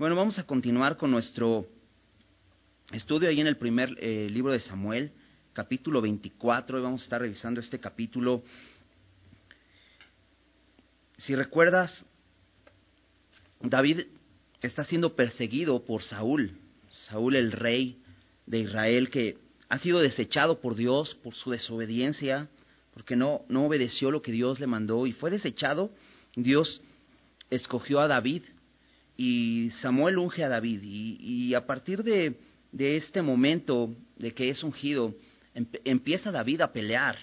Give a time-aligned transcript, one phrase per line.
[0.00, 1.66] Bueno, vamos a continuar con nuestro
[2.90, 5.12] estudio ahí en el primer eh, libro de Samuel,
[5.52, 8.42] capítulo 24, y vamos a estar revisando este capítulo.
[11.18, 12.06] Si recuerdas,
[13.60, 14.06] David
[14.62, 16.56] está siendo perseguido por Saúl,
[16.88, 17.98] Saúl el rey
[18.46, 19.36] de Israel, que
[19.68, 22.48] ha sido desechado por Dios por su desobediencia,
[22.94, 25.90] porque no, no obedeció lo que Dios le mandó y fue desechado.
[26.36, 26.80] Dios
[27.50, 28.44] escogió a David
[29.22, 30.80] y Samuel unge a David.
[30.82, 32.38] Y, a partir de,
[32.72, 35.14] este momento de que es ungido,
[35.84, 37.18] empieza David a pelear.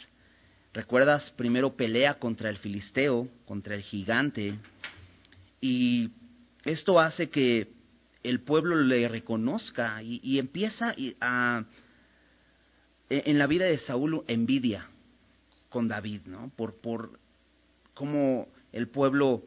[0.75, 1.31] ¿Recuerdas?
[1.31, 4.59] Primero pelea contra el filisteo, contra el gigante.
[5.59, 6.11] Y
[6.65, 7.71] esto hace que
[8.21, 11.65] el pueblo le reconozca y, empieza a,
[13.09, 14.87] en la vida de Saúl envidia
[15.69, 16.51] con David, ¿no?
[16.55, 17.19] Por, por
[17.95, 19.41] cómo el pueblo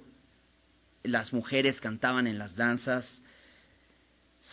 [1.03, 3.05] las mujeres cantaban en las danzas,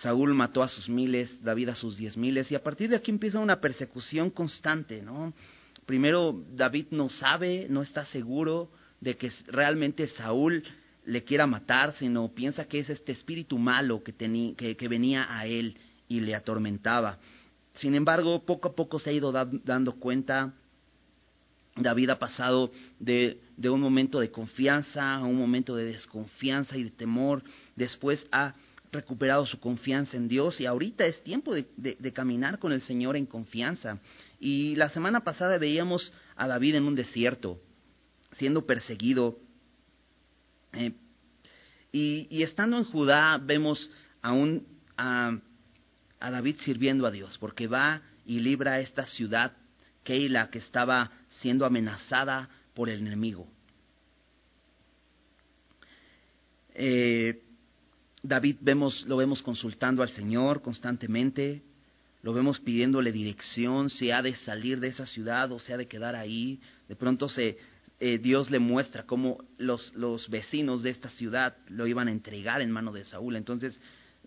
[0.02, 3.12] Saúl mató a sus miles, David a sus diez miles, y a partir de aquí
[3.12, 5.34] empieza una persecución constante, ¿no?
[5.86, 10.64] Primero David no sabe, no está seguro de que realmente Saúl
[11.06, 15.46] le quiera matar, sino piensa que es este espíritu malo que, tenía, que, venía a
[15.46, 15.78] él
[16.10, 17.18] y le atormentaba.
[17.74, 20.54] Sin embargo, poco a poco se ha ido dando cuenta
[21.78, 26.92] David ha pasado de, un momento de confianza a un momento de desconfianza y de
[26.92, 27.44] temor.
[27.76, 28.56] Después ha
[28.92, 33.26] recuperado su confianza en Dios y ahorita es tiempo de, caminar con el Señor en
[33.26, 34.00] confianza.
[34.40, 37.62] Y la semana pasada veíamos a David en un desierto,
[38.34, 39.38] siendo perseguido.
[40.74, 40.94] Eh,
[41.92, 43.90] y, estando en Judá vemos
[44.22, 44.66] aún
[44.98, 45.38] a,
[46.20, 49.54] a David sirviendo a Dios, porque va y libra a esta ciudad
[50.08, 53.46] Keila que estaba siendo amenazada por el enemigo.
[56.74, 57.44] Eh,
[58.24, 61.62] David vemos, lo vemos consultando al Señor constantemente,
[62.24, 65.90] lo vemos pidiéndole dirección, si ha de salir de esa ciudad o si ha de
[65.90, 66.62] quedar ahí.
[66.88, 67.58] De pronto se,
[68.00, 72.62] eh, Dios le muestra cómo los, los, vecinos de esta ciudad lo iban a entregar
[72.62, 73.36] en mano de Saúl.
[73.36, 73.78] Entonces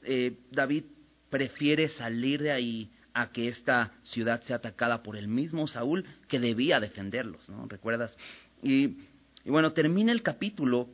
[0.03, 0.84] eh, David
[1.31, 6.38] prefiere salir de ahí a que esta ciudad sea atacada por el mismo Saúl que
[6.38, 7.66] debía defenderlos, ¿no?
[7.66, 8.16] ¿Recuerdas?
[8.62, 8.97] Y,
[9.44, 10.88] bueno, termina el capítulo,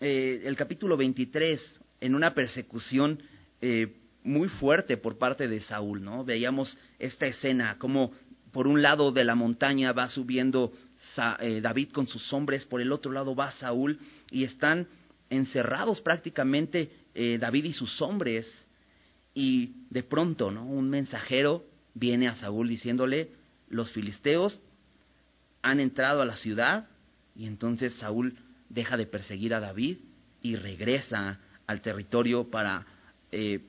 [0.00, 3.22] eh, el capítulo 23, en una persecución
[3.60, 6.24] eh, muy fuerte por parte de Saúl, ¿no?
[6.24, 8.12] Veíamos esta escena, como
[8.52, 10.72] por un lado de la montaña va subiendo
[11.40, 13.98] eh, David con sus hombres, por el otro lado va Saúl
[14.30, 14.86] y están
[15.30, 18.46] encerrados prácticamente David y sus hombres
[19.34, 20.64] y de pronto, ¿no?
[20.64, 21.64] Un mensajero
[21.94, 23.30] viene a Saúl diciéndole,
[23.68, 24.60] los filisteos
[25.62, 26.88] han entrado a la ciudad
[27.36, 28.36] y entonces Saúl
[28.68, 29.98] deja de perseguir a David
[30.42, 32.86] y regresa al territorio para
[33.30, 33.60] eh,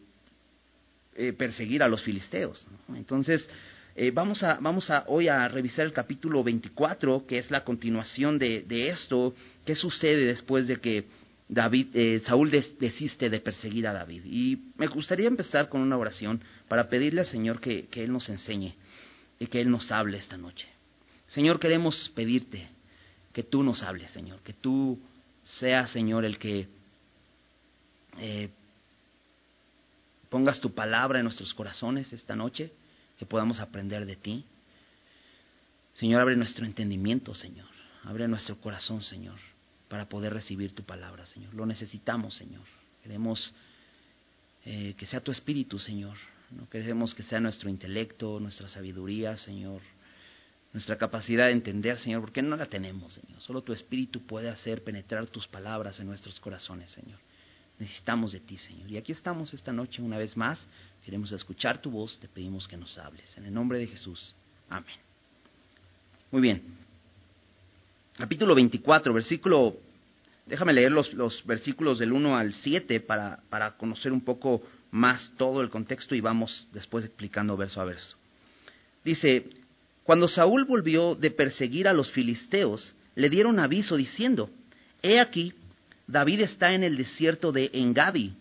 [1.15, 2.65] eh, perseguir a los filisteos.
[2.95, 3.47] Entonces,
[3.95, 8.39] eh, vamos, a, vamos a hoy a revisar el capítulo 24, que es la continuación
[8.39, 9.35] de, de esto,
[9.65, 11.05] qué sucede después de que
[11.51, 14.23] David, eh, Saúl desiste de perseguir a David.
[14.23, 18.73] Y me gustaría empezar con una oración para pedirle al Señor que, Él nos enseñe
[19.37, 20.69] y que Él nos hable esta noche.
[21.27, 22.69] Señor, queremos pedirte
[23.33, 24.97] que tú nos hables, Señor, que tú
[25.43, 26.69] seas, Señor, el que
[28.19, 28.49] eh,
[30.29, 32.71] pongas tu palabra en nuestros corazones esta noche,
[33.19, 34.45] que podamos aprender de ti.
[35.95, 37.67] Señor, abre nuestro entendimiento, Señor.
[38.05, 39.50] Abre nuestro corazón, Señor
[39.91, 41.53] para poder recibir tu palabra, Señor.
[41.53, 42.63] Lo necesitamos, Señor.
[43.03, 43.53] Queremos
[44.63, 46.15] eh, que sea tu espíritu, Señor.
[46.49, 49.81] No queremos que sea nuestro intelecto, nuestra sabiduría, Señor.
[50.71, 53.41] Nuestra capacidad de entender, Señor, porque no la tenemos, Señor.
[53.41, 57.19] Solo tu espíritu puede hacer penetrar tus palabras en nuestros corazones, Señor.
[57.77, 58.89] Necesitamos de ti, Señor.
[58.89, 60.57] Y aquí estamos esta noche una vez más.
[61.03, 63.37] Queremos escuchar tu voz, te pedimos que nos hables.
[63.37, 64.33] En el nombre de Jesús.
[64.69, 64.95] Amén.
[66.31, 66.90] Muy bien
[68.17, 69.77] capítulo 24, versículo,
[70.45, 74.61] déjame leer los, los versículos del 1 al 7 para, para conocer un poco
[74.91, 78.17] más todo el contexto y vamos después explicando verso a verso.
[79.03, 79.49] Dice,
[80.03, 84.49] cuando Saúl volvió de perseguir a los filisteos, le dieron aviso diciendo,
[85.01, 85.53] He aquí,
[86.07, 88.33] David está en el desierto de Engadi.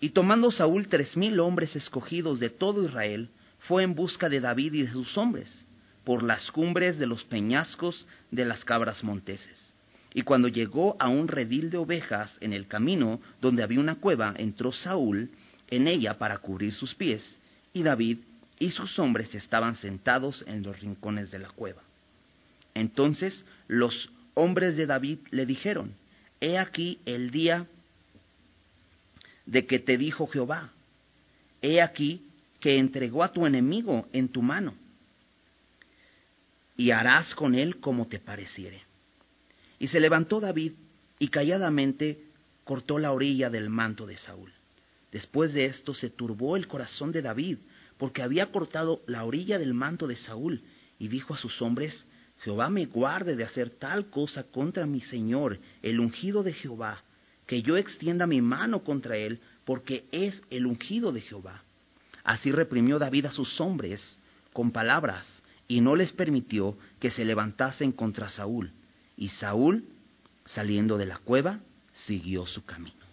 [0.00, 3.28] Y tomando Saúl tres mil hombres escogidos de todo Israel,
[3.60, 5.66] fue en busca de David y de sus hombres
[6.04, 9.72] por las cumbres de los peñascos de las cabras monteses.
[10.12, 14.34] Y cuando llegó a un redil de ovejas en el camino donde había una cueva,
[14.36, 15.30] entró Saúl
[15.68, 17.40] en ella para cubrir sus pies,
[17.72, 18.18] y David
[18.58, 21.82] y sus hombres estaban sentados en los rincones de la cueva.
[22.74, 25.94] Entonces los hombres de David le dijeron,
[26.40, 27.66] He aquí el día
[29.46, 30.72] de que te dijo Jehová,
[31.62, 32.22] he aquí
[32.60, 34.74] que entregó a tu enemigo en tu mano,
[36.80, 38.80] y harás con él como te pareciere.
[39.78, 40.72] Y se levantó David
[41.18, 42.24] y calladamente
[42.64, 44.50] cortó la orilla del manto de Saúl.
[45.12, 47.58] Después de esto se turbó el corazón de David,
[47.98, 50.62] porque había cortado la orilla del manto de Saúl,
[50.98, 52.06] y dijo a sus hombres,
[52.38, 57.02] Jehová me guarde de hacer tal cosa contra mi Señor, el ungido de Jehová,
[57.46, 61.62] que yo extienda mi mano contra él, porque es el ungido de Jehová.
[62.24, 64.18] Así reprimió David a sus hombres
[64.54, 65.39] con palabras,
[65.70, 68.72] y no les permitió que se levantasen contra Saúl.
[69.16, 69.84] Y Saúl,
[70.44, 71.60] saliendo de la cueva,
[71.92, 73.06] siguió su camino.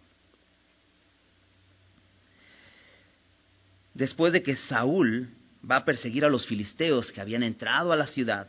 [3.93, 5.29] Después de que Saúl
[5.69, 8.47] va a perseguir a los filisteos que habían entrado a la ciudad,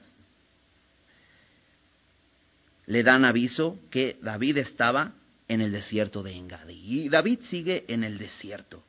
[2.86, 5.12] le dan aviso que David estaba
[5.48, 6.80] en el desierto de Engadi.
[7.04, 8.82] Y David sigue en el desierto.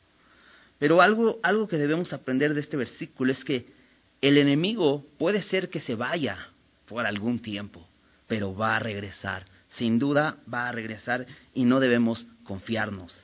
[0.77, 3.79] Pero algo, algo que debemos aprender de este versículo es que
[4.21, 6.50] el enemigo puede ser que se vaya
[6.88, 7.88] por algún tiempo,
[8.27, 9.45] pero va a regresar.
[9.69, 13.18] Sin duda va a regresar y no debemos confiarnos.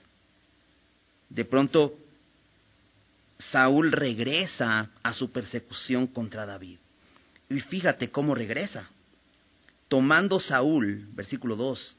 [1.30, 1.95] De pronto,
[3.51, 6.77] Saúl regresa a su persecución contra David.
[7.50, 8.89] Y fíjate cómo regresa.
[9.88, 11.97] Tomando Saúl, versículo 2,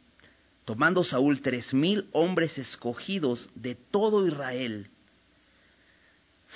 [0.64, 4.90] tomando Saúl tres mil hombres escogidos de todo Israel,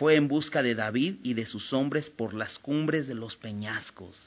[0.01, 4.19] fue en busca de David y de sus hombres por las cumbres de los peñascos.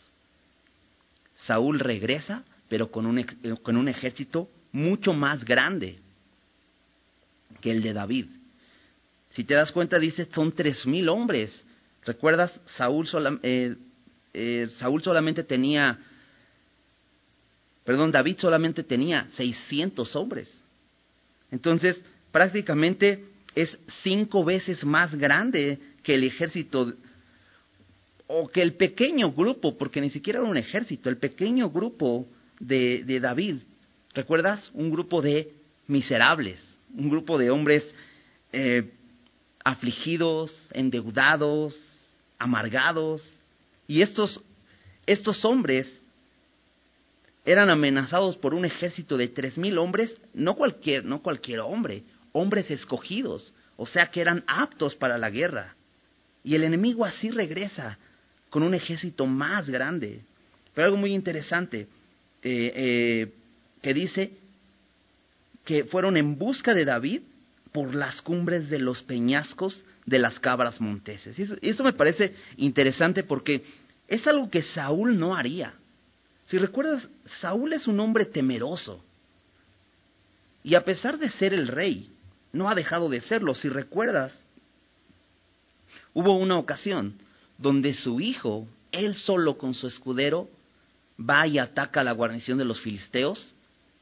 [1.48, 3.24] Saúl regresa, pero con un,
[3.64, 5.98] con un ejército mucho más grande
[7.60, 8.28] que el de David.
[9.31, 11.66] Si te das cuenta, dice, son tres mil hombres.
[12.06, 12.62] ¿Recuerdas?
[12.66, 13.08] Saúl,
[13.42, 13.75] eh,
[14.31, 15.98] eh, Saúl solamente tenía,
[17.84, 20.64] perdón, David solamente tenía 600 hombres.
[21.50, 22.00] Entonces,
[22.31, 26.94] prácticamente es cinco veces más grande que el ejército
[28.27, 32.27] o que el pequeño grupo, porque ni siquiera era un ejército, el pequeño grupo
[32.59, 33.57] de, de David.
[34.13, 34.69] ¿Recuerdas?
[34.73, 35.51] Un grupo de
[35.88, 36.59] miserables,
[36.95, 37.83] un grupo de hombres
[38.51, 38.91] eh,
[39.63, 41.79] afligidos, endeudados,
[42.38, 43.23] amargados.
[43.88, 44.41] Y estos,
[45.05, 46.01] estos hombres
[47.45, 52.03] eran amenazados por un ejército de tres mil hombres, no cualquier, no cualquier hombre,
[52.33, 55.75] hombres escogidos, o sea que eran aptos para la guerra.
[56.44, 57.97] Y el enemigo así regresa
[58.50, 60.21] con un ejército más grande.
[60.74, 61.88] Pero algo muy interesante,
[62.41, 63.33] eh, eh,
[63.81, 64.33] que dice
[65.63, 67.21] que fueron en busca de David
[67.71, 71.39] por las cumbres de los peñascos de las cabras monteses.
[71.39, 73.63] Y eso, eso me parece interesante porque
[74.07, 75.74] es algo que Saúl no haría.
[76.47, 77.07] Si recuerdas,
[77.39, 79.03] Saúl es un hombre temeroso.
[80.63, 82.09] Y a pesar de ser el rey,
[82.53, 83.55] no ha dejado de serlo.
[83.55, 84.31] Si recuerdas,
[86.13, 87.15] hubo una ocasión
[87.57, 90.50] donde su hijo, él solo con su escudero,
[91.19, 93.55] va y ataca a la guarnición de los filisteos.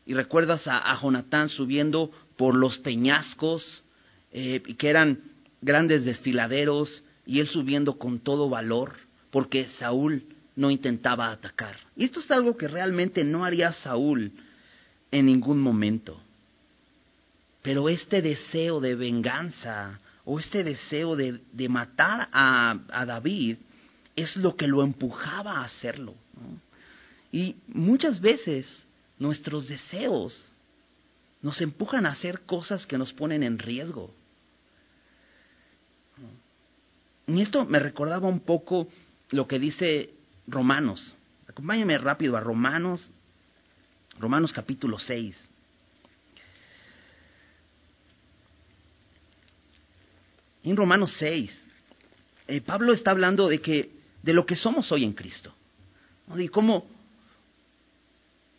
[0.05, 3.83] Y recuerdas a, Jonatán subiendo por los peñascos,
[4.33, 5.19] eh, que eran
[5.61, 8.95] grandes destiladeros, y él subiendo con todo valor,
[9.29, 10.23] porque Saúl
[10.55, 11.77] no intentaba atacar.
[11.95, 14.31] Y esto es algo que realmente no haría Saúl
[15.11, 16.19] en ningún momento.
[17.61, 23.57] Pero este deseo de venganza o este deseo de, matar a, David
[24.15, 26.15] es lo que lo empujaba a hacerlo.
[27.31, 28.67] Y muchas veces
[29.17, 30.43] nuestros deseos
[31.41, 34.13] nos empujan a hacer cosas que nos ponen en riesgo.
[37.27, 38.87] Y esto me recordaba un poco
[39.29, 40.11] lo que dice
[40.47, 41.15] Romanos.
[41.47, 43.11] Acompáñame rápido a Romanos,
[44.19, 45.50] Romanos capítulo 6.
[50.63, 51.51] En Romanos 6,
[52.47, 53.89] eh, Pablo está hablando de que
[54.21, 55.53] de lo que somos hoy en Cristo.
[56.37, 56.87] Y cómo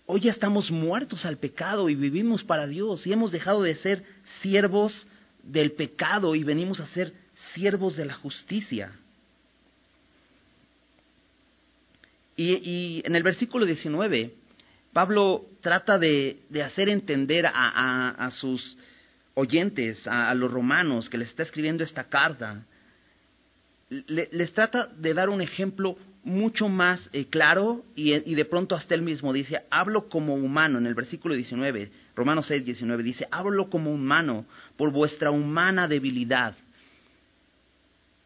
[0.06, 4.04] hoy ya estamos muertos al pecado y vivimos para Dios y hemos dejado de ser
[4.42, 5.06] siervos
[5.42, 7.12] del pecado y venimos a ser
[7.54, 8.92] siervos de la justicia.
[12.36, 14.34] Y, en el versículo 19,
[14.92, 18.76] Pablo trata de, hacer entender a sus
[19.34, 22.64] oyentes, a, los romanos que les está escribiendo esta carta,
[23.88, 28.94] les trata de dar un ejemplo mucho más eh, claro y, y, de pronto hasta
[28.94, 33.68] él mismo dice, hablo como humano, en el versículo 19, Romanos 6, 19, dice, hablo
[33.68, 34.46] como humano
[34.76, 36.54] por vuestra humana debilidad.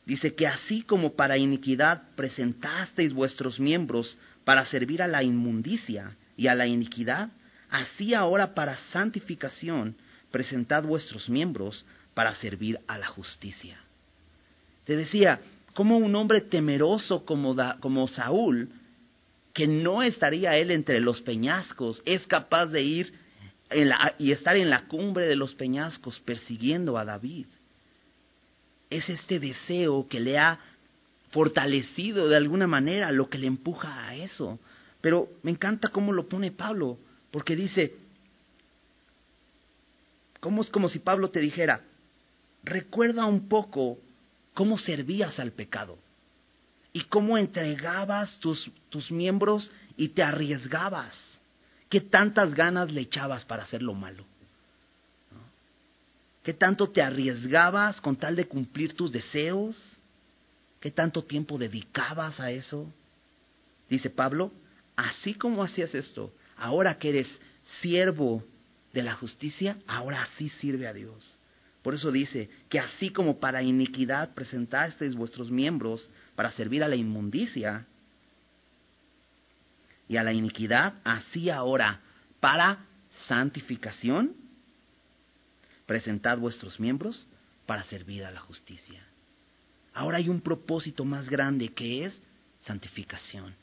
[0.04, 6.46] Dice que así como para iniquidad presentasteis vuestros miembros para servir a la inmundicia y
[6.46, 7.30] a la iniquidad,
[7.70, 9.96] así ahora para santificación
[10.36, 13.80] presentad vuestros miembros para servir a la justicia.
[14.84, 15.40] Te decía,
[15.72, 18.68] como un hombre temeroso como, como Saúl,
[19.54, 23.14] que no estaría él entre los peñascos, es capaz de ir
[24.18, 27.46] y estar en la cumbre de los peñascos persiguiendo a David.
[28.90, 30.60] Es este deseo que le ha
[31.30, 34.60] fortalecido de alguna manera lo que le empuja a eso.
[35.00, 36.98] Pero me encanta cómo lo pone Pablo,
[37.30, 37.94] porque dice,
[40.40, 41.82] ¿cómo es como si Pablo te dijera,
[42.62, 43.98] recuerda un poco
[44.54, 45.98] cómo servías al pecado
[46.92, 51.16] y cómo entregabas tus, tus miembros y te arriesgabas?
[51.88, 54.24] ¿Qué tantas ganas le echabas para hacer lo malo?
[56.42, 59.76] ¿Qué tanto te arriesgabas con tal de cumplir tus deseos?
[60.80, 62.86] ¿Qué tanto tiempo dedicabas a eso?
[63.88, 64.52] Dice Pablo,
[64.94, 67.28] así como hacías esto, ahora que eres
[67.80, 68.44] siervo
[68.96, 71.38] de la justicia, ahora sí sirve a Dios.
[71.82, 76.96] Por eso dice que así como para iniquidad presentasteis vuestros miembros para servir a la
[76.96, 77.86] inmundicia,
[80.08, 82.00] y a la iniquidad, así ahora,
[82.40, 82.86] para
[83.26, 84.34] santificación,
[85.84, 87.26] presentad vuestros miembros
[87.66, 89.04] para servir a la justicia.
[89.92, 92.20] Ahora hay un propósito más grande que es
[92.60, 93.54] santificación.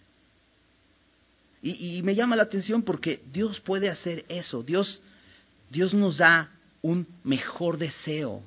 [1.61, 4.63] Y, y, me llama la atención porque Dios puede hacer eso.
[4.63, 5.01] Dios,
[5.73, 6.51] Dios nos da
[6.83, 8.43] un mejor deseo,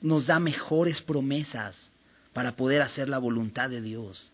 [0.00, 1.76] nos da mejores promesas
[2.32, 4.30] para poder hacer la voluntad de Dios.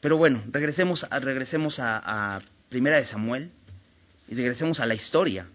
[0.00, 3.50] Pero bueno, regresemos a, regresemos a, Primera de Samuel
[4.28, 5.46] y regresemos a la historia.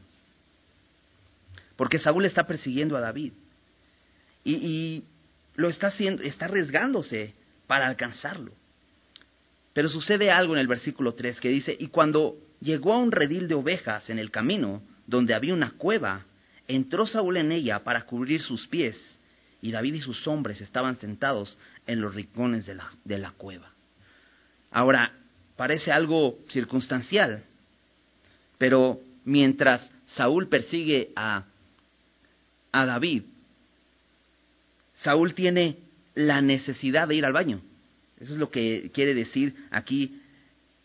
[1.76, 3.34] Porque Saúl está persiguiendo a David.
[4.44, 5.04] Y, y,
[5.54, 7.36] lo está haciendo, está arriesgándose
[7.68, 8.52] para alcanzarlo.
[9.74, 13.48] Pero sucede algo en el versículo 3 que dice, y cuando llegó a un redil
[13.48, 16.26] de ovejas en el camino, donde había una cueva,
[16.68, 19.02] entró Saúl en ella para cubrir sus pies,
[19.62, 23.72] y David y sus hombres estaban sentados en los rincones de la, de la cueva.
[24.72, 25.14] Ahora,
[25.56, 27.44] parece algo circunstancial,
[28.58, 31.46] pero mientras Saúl persigue a,
[32.72, 33.24] a David,
[34.96, 35.78] Saúl tiene
[36.16, 37.62] la necesidad de ir al baño.
[38.24, 40.22] Eso es lo que quiere decir aquí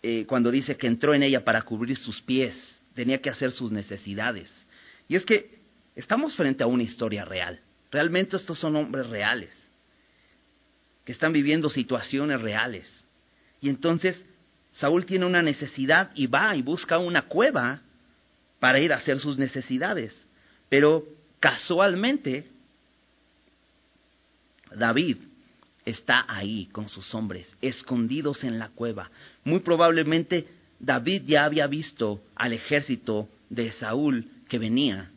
[0.02, 2.56] eh, cuando dice que entró en ella para cubrir sus pies,
[2.94, 4.50] tenía que hacer sus necesidades.
[5.06, 5.60] Y es que
[5.94, 7.60] estamos frente a una historia real.
[7.92, 9.50] Realmente estos son hombres reales,
[11.04, 12.92] que están viviendo situaciones reales.
[13.60, 14.20] Y entonces
[14.72, 17.82] Saúl tiene una necesidad y va y busca una cueva
[18.58, 20.12] para ir a hacer sus necesidades.
[20.68, 21.04] Pero
[21.38, 22.48] casualmente
[24.74, 25.27] David
[25.90, 29.10] está ahí con sus hombres, escondidos en la cueva.
[29.44, 30.46] Muy probablemente
[30.78, 35.10] David ya había visto al ejército de Saúl que venía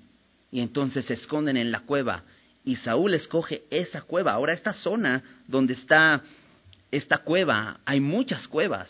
[0.51, 2.23] y entonces se esconden en la cueva
[2.63, 4.33] y Saúl escoge esa cueva.
[4.33, 6.21] Ahora esta zona donde está
[6.91, 8.89] esta cueva, hay muchas cuevas,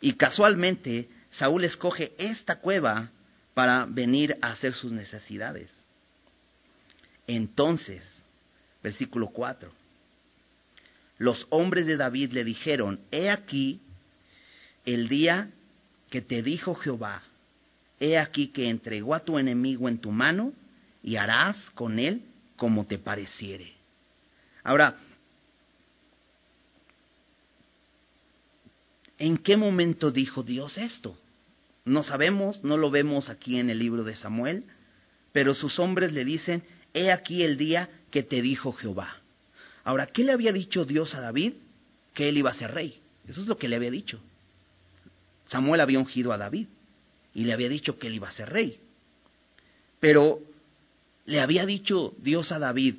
[0.00, 3.10] y casualmente Saúl escoge esta cueva
[3.54, 5.72] para venir a hacer sus necesidades.
[7.26, 8.02] Entonces,
[8.82, 9.70] versículo 4,
[11.18, 13.80] los hombres de David le dijeron, he aquí
[14.84, 15.50] el día
[16.10, 17.22] que te dijo Jehová,
[17.98, 20.52] he aquí que entregó a tu enemigo en tu mano
[21.02, 22.22] y harás con él
[22.56, 23.72] como te pareciere.
[24.62, 24.96] Ahora,
[29.18, 31.18] ¿En qué momento dijo Dios esto?
[31.84, 34.64] No sabemos, no lo vemos aquí en el libro de Samuel,
[35.32, 39.16] pero sus hombres le dicen, he aquí el día que te dijo Jehová.
[39.86, 41.52] Ahora, ¿qué le había dicho Dios a David?
[42.12, 42.98] Que él iba a ser rey.
[43.28, 44.18] Eso es lo que le había dicho.
[45.46, 46.66] Samuel había ungido a David
[47.32, 48.80] y le había dicho que él iba a ser rey.
[50.00, 50.40] Pero
[51.26, 52.96] le había dicho Dios a David,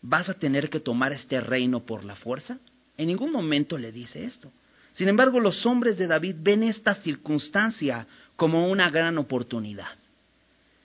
[0.00, 2.58] ¿vas a tener que tomar este reino por la fuerza?
[2.96, 4.50] En ningún momento le dice esto.
[4.94, 8.06] Sin embargo, los hombres de David ven esta circunstancia
[8.36, 9.98] como una gran oportunidad.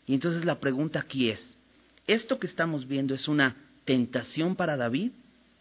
[0.05, 1.55] Y entonces la pregunta aquí es,
[2.05, 3.55] ¿esto que estamos viendo es una
[3.87, 5.11] tentación para David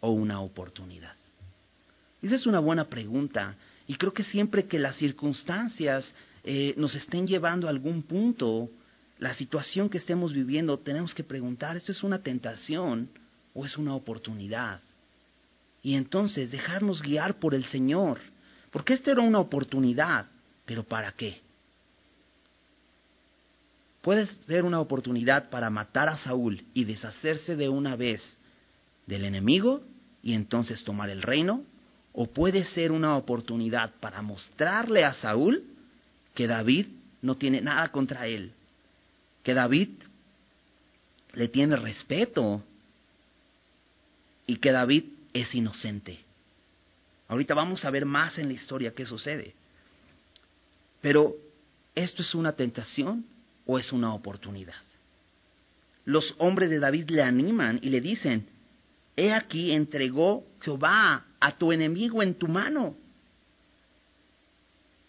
[0.01, 1.15] o una oportunidad?
[2.21, 3.55] Esa es una buena pregunta.
[3.87, 6.05] Y creo que siempre que las circunstancias
[6.43, 8.69] eh, nos estén llevando a algún punto,
[9.17, 13.09] la situación que estemos viviendo, tenemos que preguntar, ¿esto es una tentación
[13.53, 14.81] o es una oportunidad?
[15.81, 18.19] Y entonces dejarnos guiar por el Señor
[18.71, 20.27] porque esta era una oportunidad,
[20.65, 21.41] pero ¿para qué?
[24.07, 28.37] Puede ser una oportunidad para matar a Saúl y deshacerse de una vez
[29.05, 29.83] del enemigo
[30.23, 31.65] y entonces tomar el reino,
[32.13, 35.61] o puede ser una oportunidad para mostrarle a Saúl
[36.33, 36.87] que David
[37.21, 38.53] no tiene nada contra él,
[39.43, 39.89] que David
[41.33, 42.63] le tiene respeto
[44.45, 46.17] y que David es inocente.
[47.27, 49.53] Ahorita vamos a ver más en la historia qué sucede.
[51.01, 51.35] Pero,
[51.93, 53.25] ¿esto es una tentación
[53.67, 54.73] o es una oportunidad?
[56.05, 58.47] Los hombres de David le animan y le dicen,
[59.15, 62.95] he aquí entregó Jehová a tu enemigo en tu mano.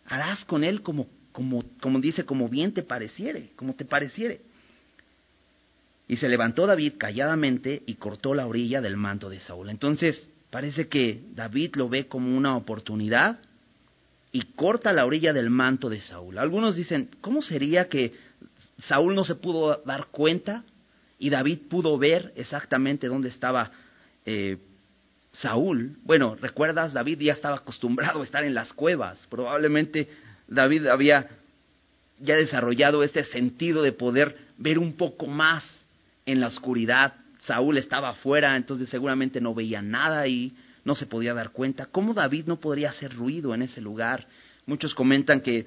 [0.06, 4.40] Harás con él como, como, como dice, como bien te pareciere, como te pareciere.
[6.08, 9.68] Y se levantó David calladamente y cortó la orilla del manto de Saúl.
[9.68, 13.38] Entonces, parece que David lo ve como una oportunidad
[14.32, 16.38] y corta la orilla del manto de Saúl.
[16.38, 18.27] Algunos dicen, ¿cómo sería que
[18.78, 20.64] Saúl no se pudo dar cuenta
[21.18, 23.70] y David pudo ver exactamente dónde estaba
[24.24, 24.58] eh,
[25.32, 25.96] Saúl?
[26.04, 29.26] Bueno, recuerdas, David ya estaba acostumbrado a estar en las cuevas.
[29.28, 30.08] Probablemente
[30.46, 31.28] David había
[32.20, 35.64] ya desarrollado ese sentido de poder ver un poco más
[36.26, 37.14] en la oscuridad.
[37.44, 40.54] Saúl estaba afuera, entonces seguramente no veía nada y
[40.84, 41.86] no se podía dar cuenta.
[41.86, 44.26] ¿Cómo David no podría hacer ruido en ese lugar?
[44.66, 45.66] Muchos comentan que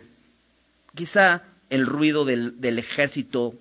[0.94, 3.56] quizá el ruido del, ejército,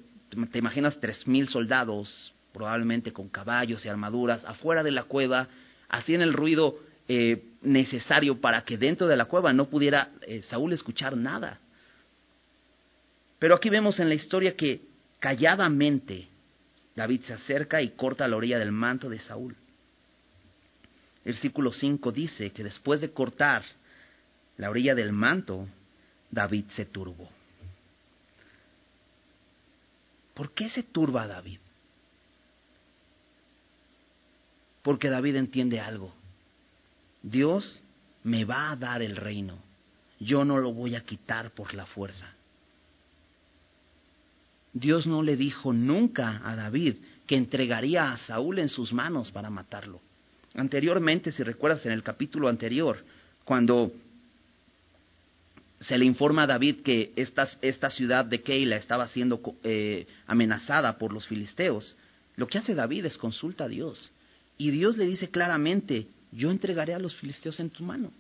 [0.50, 5.46] te imaginas tres mil soldados, probablemente con caballos y armaduras, afuera de la cueva,
[5.88, 6.76] hacían el ruido
[7.06, 11.60] eh, necesario para que dentro de la cueva no pudiera eh, Saúl escuchar nada.
[13.38, 14.82] Pero aquí vemos en la historia que
[15.20, 16.26] calladamente
[16.96, 19.54] David se acerca y corta la orilla del manto de Saúl.
[21.24, 23.62] Versículo 5 dice que después de cortar
[24.56, 25.68] la orilla del manto,
[26.28, 27.39] David se turbó.
[30.40, 31.58] ¿Por qué se turba David?
[34.80, 36.14] Porque David entiende algo.
[37.22, 37.82] Dios
[38.24, 39.58] me va a dar el reino.
[40.18, 42.26] Yo no lo voy a quitar por la fuerza.
[44.72, 49.50] Dios no le dijo nunca a David que entregaría a Saúl en sus manos para
[49.50, 50.00] matarlo.
[50.54, 53.04] Anteriormente, si recuerdas en el capítulo anterior,
[53.44, 53.92] cuando
[55.80, 61.12] se le informa a David que esta, ciudad de Keila estaba siendo eh, amenazada por
[61.12, 61.96] los filisteos,
[62.36, 64.12] lo que hace David es consulta a Dios.
[64.58, 68.12] Y Dios le dice claramente, yo entregaré a los filisteos en tu mano.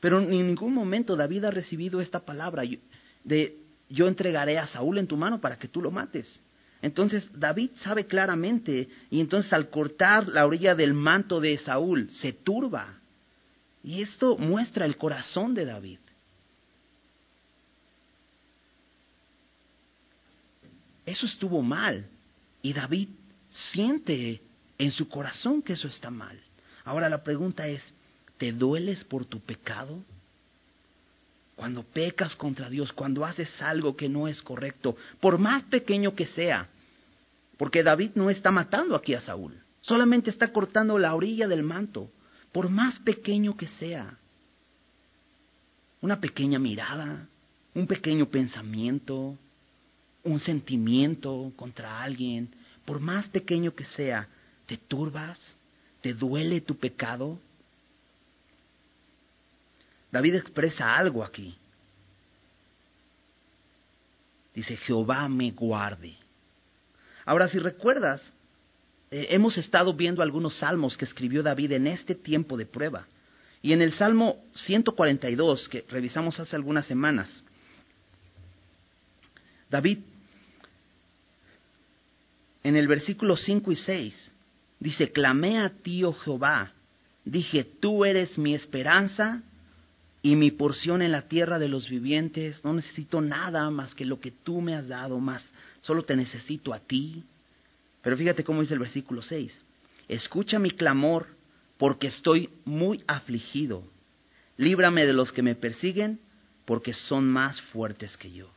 [0.00, 2.64] Pero en ningún momento David ha recibido esta palabra
[3.22, 6.42] de yo entregaré a Saúl en tu mano para que tú lo mates.
[6.82, 12.32] Entonces David sabe claramente y entonces al cortar la orilla del manto de Saúl se
[12.32, 12.98] turba.
[13.82, 15.98] Y esto muestra el corazón de David.
[21.06, 22.06] Eso estuvo mal
[22.62, 23.08] y David
[23.72, 24.40] siente
[24.78, 26.40] en su corazón que eso está mal.
[26.84, 27.82] Ahora la pregunta es,
[28.38, 30.02] ¿te dueles por tu pecado?
[31.56, 36.26] Cuando pecas contra Dios, cuando haces algo que no es correcto, por más pequeño que
[36.26, 36.68] sea,
[37.56, 42.10] porque David no está matando aquí a Saúl, solamente está cortando la orilla del manto,
[42.50, 44.18] por más pequeño que sea.
[46.00, 47.28] Una pequeña mirada,
[47.74, 49.38] un pequeño pensamiento,
[50.24, 52.48] un sentimiento contra alguien,
[52.84, 54.28] por más pequeño que sea,
[54.66, 55.38] ¿te turbas?
[56.00, 57.38] ¿Te duele tu pecado?
[60.10, 61.56] David expresa algo aquí.
[64.54, 66.14] Dice, Jehová me guarde.
[67.24, 68.22] Ahora, si recuerdas,
[69.10, 73.06] eh, hemos estado viendo algunos salmos que escribió David en este tiempo de prueba.
[73.62, 77.42] Y en el Salmo 142, que revisamos hace algunas semanas,
[79.70, 79.98] David,
[82.64, 84.32] en el versículo 5 y 6,
[84.80, 86.72] dice, clamé a ti, oh Jehová,
[87.24, 89.42] dije, tú eres mi esperanza
[90.22, 92.64] y mi porción en la tierra de los vivientes.
[92.64, 95.44] No necesito nada más que lo que tú me has dado, más
[95.82, 97.22] solo te necesito a ti.
[98.02, 99.64] Pero fíjate cómo dice el versículo 6.
[100.08, 101.26] Escucha mi clamor
[101.76, 103.84] porque estoy muy afligido.
[104.56, 106.20] Líbrame de los que me persiguen
[106.64, 108.48] porque son más fuertes que yo.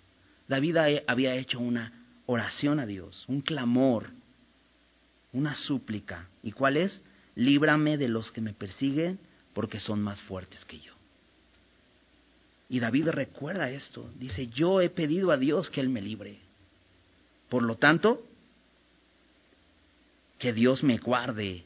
[0.48, 1.92] David había hecho una
[2.28, 4.12] oración a Dios, un clamor,
[5.34, 6.30] una súplica.
[6.44, 7.04] ¿Y cuál es?
[7.36, 9.20] Líbrame de los que me persiguen
[9.54, 10.94] porque son más fuertes que yo.
[12.70, 14.10] Y David recuerda esto.
[14.20, 16.40] Dice, yo he pedido a Dios que Él me libre.
[17.50, 18.26] Por lo tanto,
[20.38, 21.64] que Dios me guarde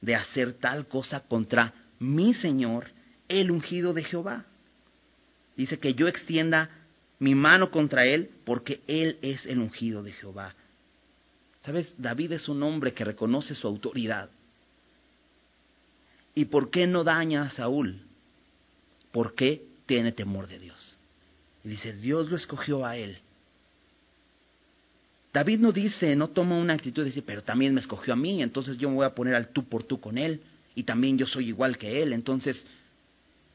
[0.00, 2.90] de hacer tal cosa contra mi Señor,
[3.28, 4.46] el ungido de Jehová.
[5.56, 6.79] Dice que yo extienda
[7.20, 10.54] mi mano contra Él porque Él es el ungido de Jehová.
[11.62, 11.92] ¿Sabes?
[11.98, 14.30] David es un hombre que reconoce su autoridad.
[16.34, 18.00] ¿Y por qué no daña a Saúl?
[19.12, 20.96] ¿Por qué tiene temor de Dios?
[21.62, 23.18] Y dice, Dios lo escogió a él.
[25.32, 28.42] David no dice, no toma una actitud de decir, pero también me escogió a mí,
[28.42, 30.40] entonces yo me voy a poner al tú por tú con él,
[30.74, 32.66] y también yo soy igual que él, entonces,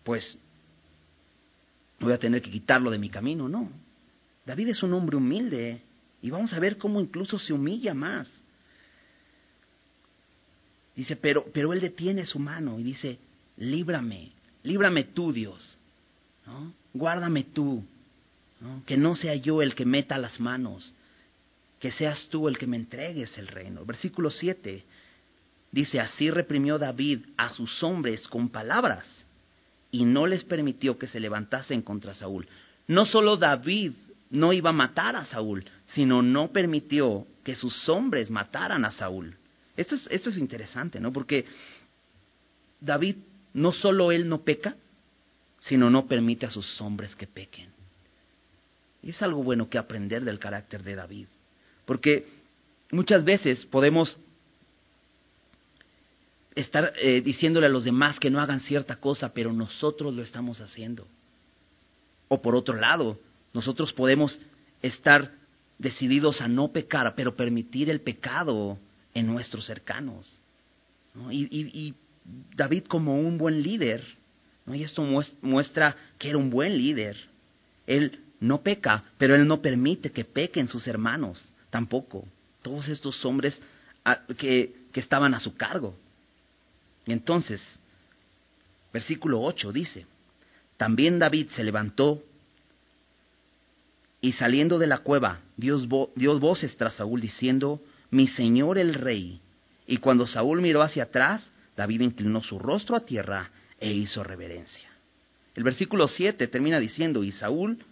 [0.03, 0.37] pues,
[1.99, 3.47] voy a tener que quitarlo de mi camino.
[3.47, 3.69] No,
[4.45, 5.81] David es un hombre humilde,
[6.21, 8.27] y vamos a ver cómo incluso se humilla más.
[10.95, 13.19] Dice, pero, pero él detiene su mano y dice,
[13.57, 14.31] líbrame,
[14.63, 15.77] líbrame tú, Dios,
[16.45, 16.73] ¿no?
[16.93, 17.83] guárdame tú,
[18.85, 20.93] que no sea yo el que meta las manos,
[21.79, 23.85] que seas tú el que me entregues el reino.
[23.85, 24.83] Versículo 7
[25.71, 29.24] dice, así reprimió David a sus hombres con palabras
[29.95, 32.45] y no les permitió que se levantasen contra Saúl.
[32.85, 33.93] No solo David
[34.29, 39.37] no iba a matar a Saúl, sino no permitió que sus hombres mataran a Saúl.
[39.77, 41.13] Esto es, esto es interesante, ¿no?
[41.13, 41.45] Porque
[42.81, 43.15] David
[43.53, 44.75] no solo él no peca,
[45.61, 47.69] sino no permite a sus hombres que pequen.
[49.01, 51.27] Y es algo bueno que aprender del carácter de David.
[51.85, 52.27] Porque
[52.91, 54.19] muchas veces podemos
[56.55, 60.61] estar eh, diciéndole a los demás que no hagan cierta cosa, pero nosotros lo estamos
[60.61, 61.05] haciendo.
[62.29, 63.19] O por otro lado,
[63.53, 64.39] nosotros podemos
[64.81, 65.33] estar
[65.77, 68.79] decididos a no pecar, pero permitir el pecado
[69.13, 70.39] en nuestros cercanos.
[71.29, 71.93] Y,
[72.55, 74.03] David como un buen líder,
[74.73, 75.03] y esto
[75.41, 77.15] muestra que era un buen líder,
[77.85, 82.25] él no peca, pero él no permite que pequen sus hermanos, tampoco.
[82.63, 83.61] Todos estos hombres
[84.37, 85.95] que estaban a su cargo.
[87.05, 87.61] Y entonces,
[88.91, 90.05] versículo 8 dice,
[90.77, 92.23] también David se levantó
[94.21, 95.79] y saliendo de la cueva dio,
[96.15, 99.39] dio voces tras Saúl diciendo, mi señor el rey.
[99.87, 104.89] Y cuando Saúl miró hacia atrás, David inclinó su rostro a tierra e hizo reverencia.
[105.53, 107.83] El versículo 7 termina diciendo, y Saúl,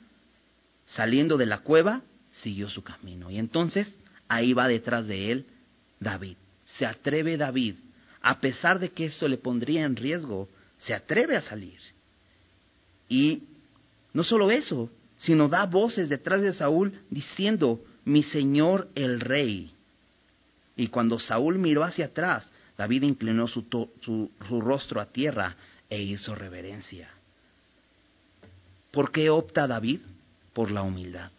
[0.85, 3.29] saliendo de la cueva, siguió su camino.
[3.29, 3.95] Y entonces
[4.27, 5.45] ahí va detrás de él
[5.99, 6.37] David.
[6.77, 7.75] Se atreve David,
[8.23, 11.79] a pesar de que esto le pondría en riesgo, se atreve a salir.
[13.09, 13.43] Y
[14.13, 19.73] no solo eso, sino da voces detrás de Saúl diciendo, mi señor el rey.
[20.77, 23.65] Y cuando Saúl miró hacia atrás, David inclinó su,
[24.01, 25.57] su, rostro a tierra
[25.89, 27.09] e hizo reverencia.
[28.89, 29.99] ¿Por qué opta David?
[30.53, 31.29] Por la humildad.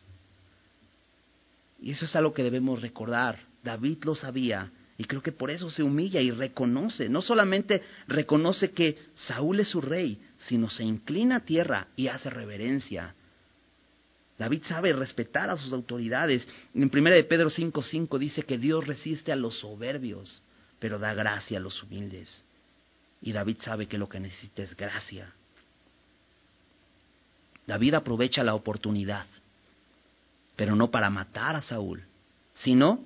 [1.81, 3.41] Y eso es algo que debemos recordar.
[3.63, 7.09] David lo sabía y creo que por eso se humilla y reconoce.
[7.09, 12.31] No solamente reconoce que Saúl es su rey, sino se inclina a tierra y hace
[12.31, 13.15] reverencia
[14.39, 16.47] David sabe respetar a sus autoridades.
[16.75, 20.43] En 1 de Pedro 5:5 dice que Dios resiste a los soberbios,
[20.81, 22.45] pero da gracia a los humildes.
[23.23, 25.33] Y David sabe que lo que necesita es gracia.
[27.67, 29.27] David aprovecha la oportunidad,
[30.57, 32.03] pero no para matar a Saúl,
[32.55, 33.03] sino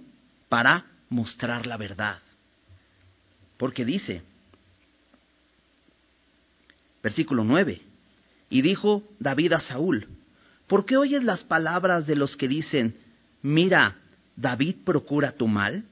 [0.49, 2.19] para mostrar la verdad.
[3.57, 4.23] Porque dice,
[7.03, 7.83] versículo 9,
[8.51, 10.07] y dijo David a Saúl,
[10.69, 12.95] ¿Por qué oyes las palabras de los que dicen,
[13.43, 13.97] mira,
[14.37, 15.85] David procura tu mal?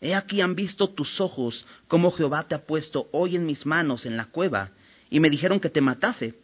[0.00, 4.06] He aquí han visto tus ojos cómo Jehová te ha puesto hoy en mis manos
[4.06, 4.70] en la cueva,
[5.10, 6.36] y me dijeron que te matase.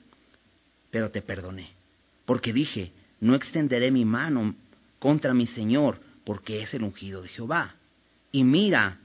[0.91, 1.71] Pero te perdoné,
[2.27, 4.57] porque dije, no extenderé mi mano
[4.99, 7.77] contra mi Señor, porque es el ungido de Jehová.
[8.33, 8.99] Y mira,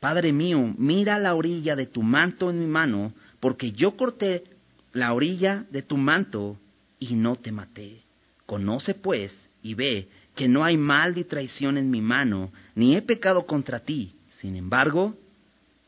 [0.00, 4.44] Padre mío, mira la orilla de tu manto en mi mano, porque yo corté
[4.92, 6.58] la orilla de tu manto
[6.98, 8.02] y no te maté.
[8.46, 13.02] Conoce pues y ve que no hay mal ni traición en mi mano, ni he
[13.02, 14.14] pecado contra ti.
[14.40, 15.18] Sin embargo,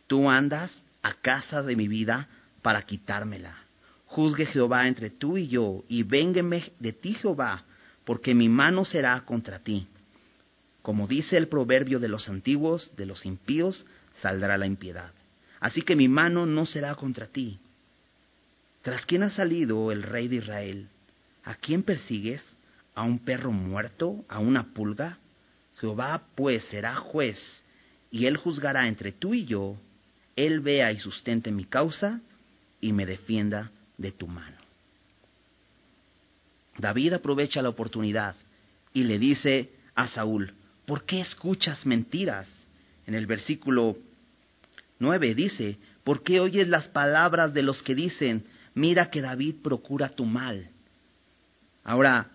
[0.07, 0.71] tú andas
[1.03, 2.29] a casa de mi vida
[2.61, 3.57] para quitármela.
[4.07, 7.65] Juzgue Jehová entre tú y yo, y véngueme de ti Jehová,
[8.05, 9.87] porque mi mano será contra ti.
[10.83, 13.87] Como dice el proverbio de los antiguos, de los impíos
[14.21, 15.13] saldrá la impiedad.
[15.61, 17.61] Así que mi mano no será contra ti.
[18.83, 20.89] ¿Tras quién ha salido el rey de Israel?
[21.45, 22.43] ¿A quién persigues?
[22.95, 24.25] ¿A un perro muerto?
[24.29, 25.19] ¿A una pulga?
[25.79, 27.39] Jehová pues será juez,
[28.11, 29.77] y él juzgará entre tú y yo,
[30.37, 32.21] él vea y sustente mi causa,
[32.81, 34.57] y me defienda de tu mano.
[36.79, 38.35] David aprovecha la oportunidad
[38.93, 40.55] y le dice a Saúl,
[40.87, 42.49] ¿por qué escuchas mentiras?
[43.07, 43.97] En el versículo
[44.99, 50.11] 9 dice, ¿por qué oyes las palabras de los que dicen, mira que David procura
[50.11, 50.71] tu mal?
[51.85, 52.31] Ahora,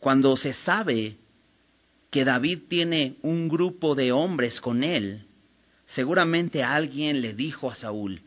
[0.00, 1.16] cuando se sabe
[2.10, 5.24] que David tiene un grupo de hombres con él,
[5.86, 8.20] seguramente alguien le dijo a Saúl,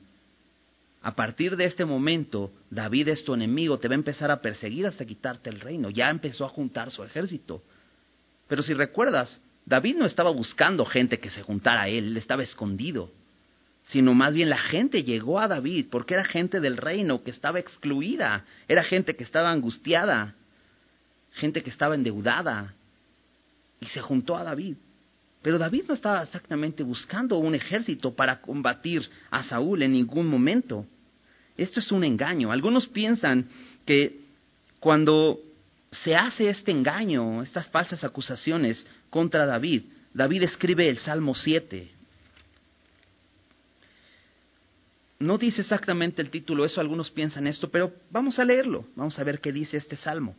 [1.08, 4.88] a partir de este momento, David es tu enemigo, te va a empezar a perseguir
[4.88, 5.90] hasta quitarte el reino.
[5.90, 7.64] Ya empezó a juntar su ejército.
[8.48, 12.44] Pero si recuerdas, David no estaba buscando gente que se juntara a él, él estaba
[12.44, 13.12] escondido,
[13.84, 17.60] sino más bien la gente llegó a David porque era gente del reino que estaba
[17.60, 20.36] excluida, era gente que estaba angustiada,
[21.34, 22.74] gente que estaba endeudada,
[23.80, 24.76] y se juntó a David.
[25.42, 30.86] Pero David no estaba exactamente buscando un ejército para combatir a Saúl en ningún momento.
[31.56, 32.52] Esto es un engaño.
[32.52, 33.48] Algunos piensan
[33.86, 34.20] que
[34.80, 35.40] cuando
[35.92, 41.92] se hace este engaño, estas falsas acusaciones contra David, David escribe el Salmo 7.
[45.20, 49.24] No dice exactamente el título, eso algunos piensan esto, pero vamos a leerlo, vamos a
[49.24, 50.36] ver qué dice este Salmo.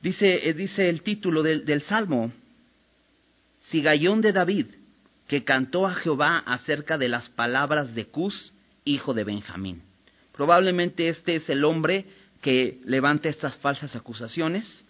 [0.00, 2.32] Dice, eh, dice el título del, del Salmo,
[3.70, 4.66] Sigayón de David,
[5.26, 8.52] que cantó a Jehová acerca de las palabras de Cus,
[8.84, 9.82] hijo de Benjamín.
[10.32, 12.06] Probablemente este es el hombre
[12.40, 14.86] que levanta estas falsas acusaciones,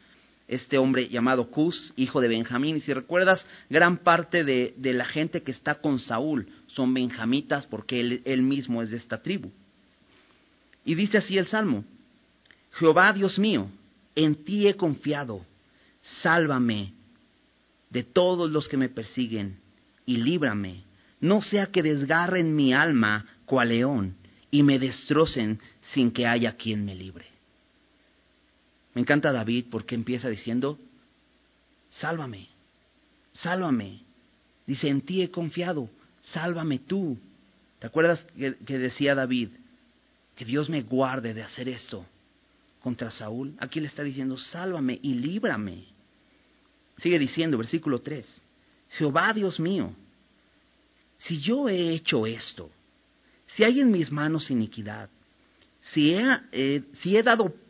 [0.49, 2.77] este hombre llamado Cus, hijo de Benjamín.
[2.77, 7.67] Y si recuerdas, gran parte de, de la gente que está con Saúl son benjamitas
[7.67, 9.51] porque él, él mismo es de esta tribu.
[10.85, 11.85] Y dice así el Salmo,
[12.73, 13.69] Jehová Dios mío,
[14.15, 15.45] en ti he confiado,
[16.23, 16.93] sálvame
[17.91, 19.59] de todos los que me persiguen
[20.05, 20.85] y líbrame,
[21.21, 24.17] no sea que desgarren mi alma cual león
[24.51, 25.61] y me destrocen
[25.95, 27.36] sin que haya quien me libre.
[28.97, 30.79] Me encanta David porque empieza diciendo,
[31.91, 32.49] sálvame,
[33.31, 34.01] sálvame.
[34.67, 35.91] Dice, en ti he confiado,
[36.23, 37.19] sálvame tú.
[37.79, 39.51] ¿Te acuerdas que, decía David?
[40.35, 42.07] Que Dios me guarde de hacer esto
[42.81, 43.55] contra Saúl.
[43.59, 45.85] Aquí le está diciendo, sálvame y líbrame.
[46.97, 48.41] Sigue diciendo, versículo 3,
[48.93, 49.93] Jehová Dios mío,
[51.19, 52.71] si yo he hecho esto,
[53.49, 55.11] si hay en mis manos iniquidad,
[55.83, 57.66] si he, eh, si he dado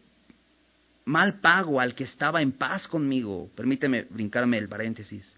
[1.07, 5.37] mal pago al que estaba en paz conmigo, permíteme brincarme el paréntesis,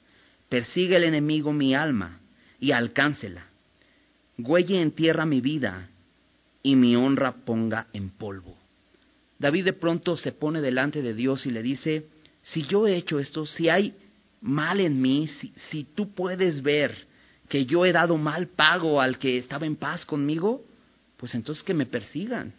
[0.49, 2.21] persigue el enemigo mi alma
[2.59, 3.47] y alcáncela,
[4.37, 5.91] güelle en tierra mi vida
[6.63, 8.57] y mi honra ponga en polvo.
[9.39, 12.07] David de pronto se pone delante de Dios y le dice,
[12.43, 13.95] si yo he hecho esto, si hay
[14.41, 15.29] mal en mí,
[15.71, 17.07] si, tú puedes ver
[17.49, 20.65] que yo he dado mal pago al que estaba en paz conmigo,
[21.17, 22.55] pues entonces que me persigan,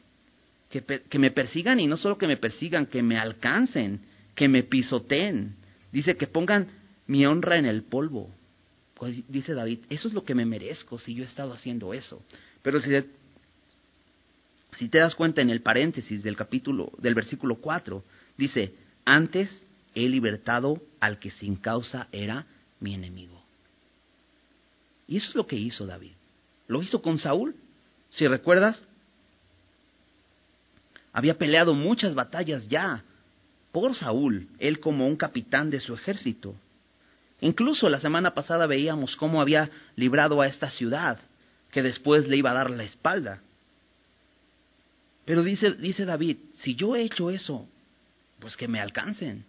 [0.69, 4.01] que, me persigan y no solo que me persigan, que me alcancen,
[4.35, 5.55] que me pisoteen.
[5.91, 6.67] Dice que pongan
[7.07, 8.29] mi honra en el polvo.
[8.93, 12.23] Pues dice David, eso es lo que me merezco si yo he estado haciendo eso.
[12.61, 12.91] Pero si,
[14.77, 18.03] si te das cuenta en el paréntesis del capítulo, del versículo 4,
[18.37, 22.45] dice, antes he libertado al que sin causa era
[22.79, 23.41] mi enemigo.
[25.07, 26.11] Y eso es lo que hizo David.
[26.67, 27.55] Lo hizo con Saúl.
[28.11, 28.85] Si recuerdas,
[31.13, 33.03] había peleado muchas batallas ya
[33.71, 36.55] por Saúl, él como un capitán de su ejército.
[37.41, 41.19] Incluso la semana pasada veíamos cómo había librado a esta ciudad,
[41.71, 43.41] que después le iba a dar la espalda.
[45.25, 47.67] Pero dice, dice David, si yo he hecho eso,
[48.39, 49.45] pues que me alcancen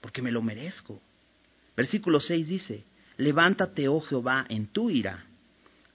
[0.00, 1.00] porque me lo merezco.
[1.76, 2.84] Versículo 6 dice,
[3.16, 5.24] levántate, oh Jehová, en tu ira,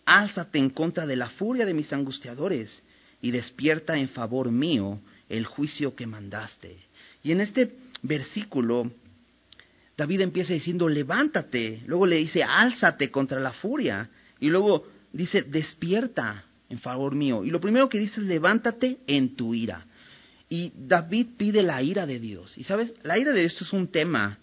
[0.06, 2.84] álzate en contra de la furia de mis angustiadores,
[3.26, 6.78] y despierta en favor mío el juicio que mandaste.
[7.24, 8.92] Y en este versículo,
[9.98, 16.46] David empieza diciendo, levántate, luego le dice, álzate contra la furia, y luego dice, despierta
[16.70, 17.44] en favor mío.
[17.44, 19.88] Y lo primero que dice es, levántate en tu ira.
[20.48, 22.56] Y David pide la ira de Dios.
[22.60, 24.38] Y sabes, la ira de Dios es un tema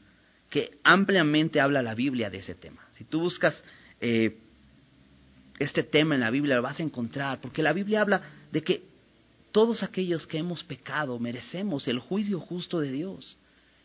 [0.51, 2.85] que ampliamente habla la Biblia de ese tema.
[2.99, 3.55] Si tú buscas
[4.01, 4.39] eh,
[5.61, 8.85] este tema en la Biblia lo vas a encontrar, porque la Biblia habla de que
[9.51, 13.37] todos aquellos que hemos pecado merecemos el juicio justo de Dios.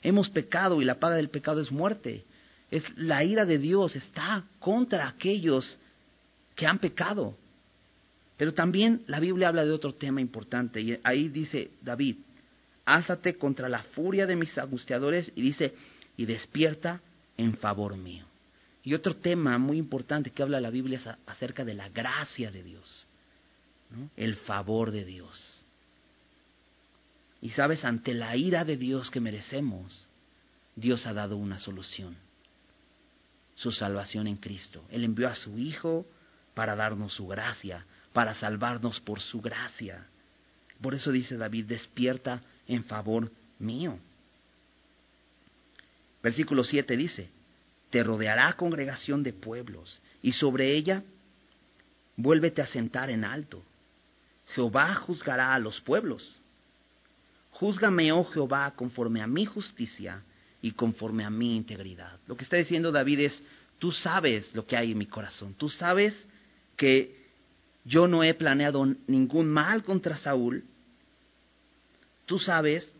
[0.01, 2.23] Hemos pecado y la paga del pecado es muerte.
[2.69, 5.79] Es la ira de Dios está contra aquellos
[6.55, 7.35] que han pecado.
[8.37, 12.17] Pero también la Biblia habla de otro tema importante y ahí dice David,
[12.85, 15.73] álzate contra la furia de mis angustiadores y dice,
[16.15, 17.01] y despierta
[17.35, 18.25] en favor mío.
[18.83, 22.63] Y otro tema muy importante que habla la Biblia es acerca de la gracia de
[22.63, 23.06] Dios,
[24.15, 25.65] el favor de Dios.
[27.41, 30.09] Y sabes, ante la ira de Dios que merecemos,
[30.75, 32.15] Dios ha dado una solución,
[33.55, 34.83] su salvación en Cristo.
[34.89, 36.05] Él envió a su Hijo
[36.53, 40.07] para darnos su gracia, para salvarnos por su gracia.
[40.81, 43.99] Por eso dice David, despierta en favor mío.
[46.21, 47.29] Versículo 7 dice,
[47.89, 51.03] te rodeará congregación de pueblos y sobre ella
[52.15, 53.63] vuélvete a sentar en alto.
[54.49, 56.39] Jehová juzgará a los pueblos.
[57.51, 60.23] Júzgame, oh Jehová, conforme a mi justicia
[60.61, 62.19] y conforme a mi integridad.
[62.27, 63.43] Lo que está diciendo David es,
[63.79, 66.13] tú sabes lo que hay en mi corazón, tú sabes
[66.75, 67.15] que
[67.83, 70.63] yo no he planeado ningún mal contra Saúl,
[72.25, 72.91] tú sabes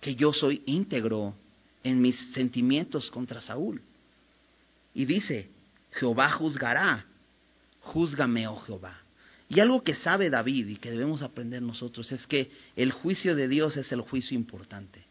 [0.00, 1.34] que yo soy íntegro
[1.82, 3.82] en mis sentimientos contra Saúl.
[4.94, 5.50] Y dice,
[5.92, 7.06] Jehová juzgará,
[7.80, 9.05] júzgame, oh Jehová.
[9.48, 13.48] Y algo que sabe David y que debemos aprender nosotros es que el juicio de
[13.48, 15.04] Dios es el juicio importante.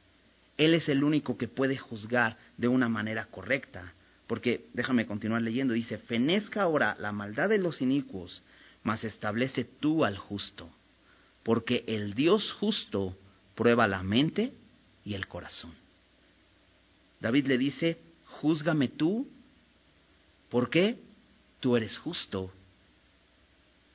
[0.58, 3.94] Él es el único que puede juzgar de una manera correcta.
[4.28, 8.44] Porque, déjame continuar leyendo, dice, fenezca ahora la maldad de los inicuos,
[8.84, 10.70] mas establece tú al justo.
[11.44, 13.16] Porque el Dios justo
[13.54, 14.54] prueba la mente
[15.06, 15.74] y el corazón.
[17.22, 19.30] David le dice, júzgame tú,
[20.50, 20.98] ¿por qué?
[21.60, 22.52] Tú eres justo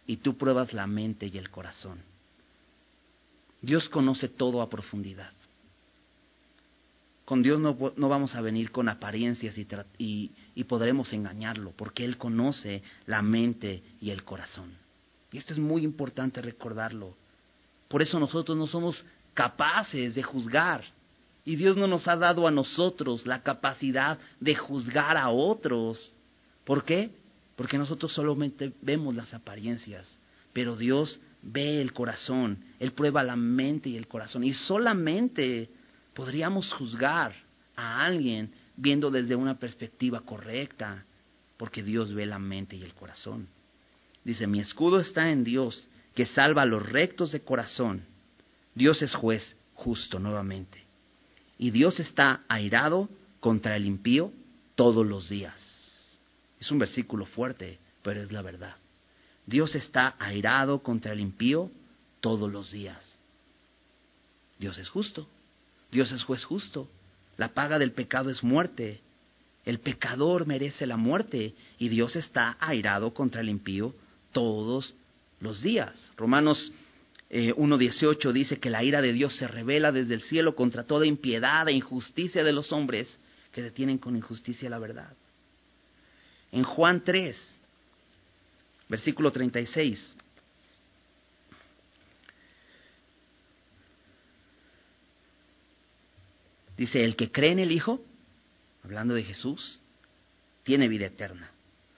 [0.07, 2.03] y tú pruebas la mente y el corazón.
[3.63, 5.33] Dios conoce todo a profundidad.
[7.25, 9.67] Con Dios no, no vamos a venir con apariencias y,
[9.99, 14.73] y, y podremos engañarlo, porque Él conoce la mente y el corazón.
[15.31, 17.15] Y esto es muy importante recordarlo.
[17.87, 20.83] Por eso nosotros no somos capaces de juzgar.
[21.45, 26.15] Y Dios no nos ha dado a nosotros la capacidad de juzgar a otros.
[26.65, 27.11] ¿Por qué?
[27.61, 30.19] Porque nosotros solamente vemos las apariencias,
[30.55, 34.45] pero Dios ve el corazón, Él prueba la mente y el corazón.
[34.45, 35.69] Y solamente
[36.15, 37.35] podríamos juzgar
[37.77, 41.05] a alguien viendo desde una perspectiva correcta,
[41.59, 43.47] porque Dios ve la mente y el corazón.
[44.25, 48.05] Dice, mi escudo está en Dios, que salva a los rectos de corazón.
[48.75, 50.83] Dios es juez justo nuevamente.
[51.59, 54.33] Y Dios está airado contra el impío
[54.77, 55.70] todos los días.
[56.61, 58.77] Es un versículo fuerte, pero es la verdad.
[59.47, 61.71] Dios está airado contra el impío
[62.21, 63.19] todos los días.
[64.59, 65.27] Dios es justo.
[65.91, 66.89] Dios es juez justo.
[67.37, 69.01] La paga del pecado es muerte.
[69.65, 73.95] El pecador merece la muerte y Dios está airado contra el impío
[74.33, 74.95] todos
[75.41, 76.13] los días.
[76.17, 76.73] Romanos
[77.31, 81.07] 1.18 eh, dice que la ira de Dios se revela desde el cielo contra toda
[81.07, 83.09] impiedad e injusticia de los hombres
[83.53, 85.13] que detienen con injusticia la verdad.
[86.53, 87.37] En Juan 3,
[88.89, 90.17] versículo 36,
[96.81, 98.01] Dice, el que cree en el Hijo,
[98.83, 99.83] hablando de Jesús,
[100.63, 101.51] tiene vida eterna.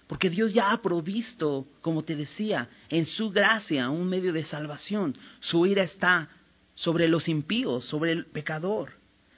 [0.08, 5.16] Porque Dios ya ha provisto, como te decía, en su gracia un medio de salvación.
[5.38, 6.28] Su ira está
[6.74, 8.94] sobre los impíos, sobre el pecador.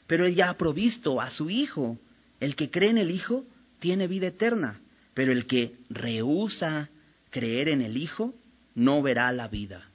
[0.07, 1.99] Pero Él ya ha provisto a su Hijo.
[2.41, 3.45] El que cree en el Hijo
[3.81, 4.81] tiene vida eterna.
[5.15, 6.91] Pero el que rehúsa
[7.31, 8.35] creer en el Hijo
[8.75, 9.89] no verá la vida,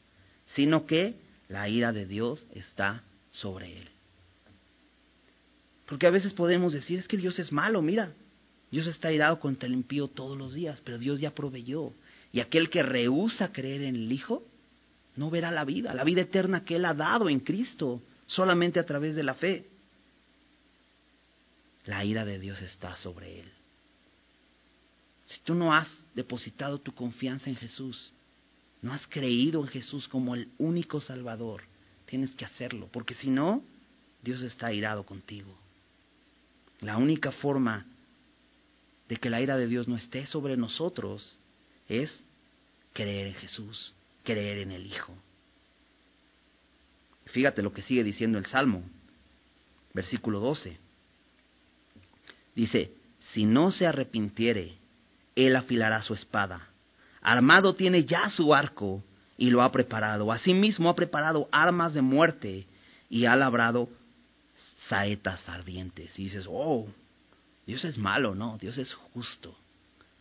[0.46, 1.16] sino que
[1.50, 3.90] la ira de Dios está sobre él.
[5.86, 8.14] Porque a veces podemos decir, es que Dios es malo, mira,
[8.72, 11.94] Dios está irado contra el impío todos los días, pero Dios ya proveyó.
[12.32, 14.44] Y aquel que rehúsa creer en el Hijo,
[15.16, 18.86] no verá la vida, la vida eterna que Él ha dado en Cristo, solamente a
[18.86, 19.66] través de la fe.
[21.86, 23.59] La ira de Dios está sobre Él.
[25.30, 28.14] Si tú no has depositado tu confianza en Jesús,
[28.82, 31.62] no has creído en Jesús como el único Salvador,
[32.08, 33.64] tienes que hacerlo, porque si no,
[34.24, 35.56] Dios está irado contigo.
[36.82, 37.86] La única forma
[39.08, 41.38] de que la ira de Dios no esté sobre nosotros
[41.88, 42.24] es
[42.94, 45.14] creer en Jesús, creer en el Hijo.
[47.26, 48.82] Fíjate lo que sigue diciendo el Salmo,
[49.94, 50.76] versículo 12.
[52.56, 52.94] Dice,
[53.34, 54.79] si no se arrepintiere,
[55.48, 56.68] él afilará su espada.
[57.22, 59.04] Armado tiene ya su arco
[59.38, 60.32] y lo ha preparado.
[60.32, 62.66] Asimismo ha preparado armas de muerte
[63.10, 63.90] y ha labrado
[64.88, 66.18] saetas ardientes.
[66.18, 66.88] Y dices, oh,
[67.66, 69.56] Dios es malo, no, Dios es justo.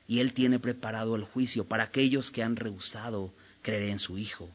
[0.07, 3.33] Y Él tiene preparado el juicio para aquellos que han rehusado
[3.63, 4.49] creer en su Hijo.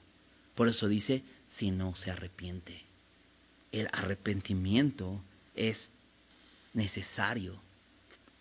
[0.56, 1.24] Por eso dice,
[1.58, 2.82] si no se arrepiente.
[3.72, 5.22] El arrepentimiento
[5.56, 5.90] es
[6.74, 7.56] necesario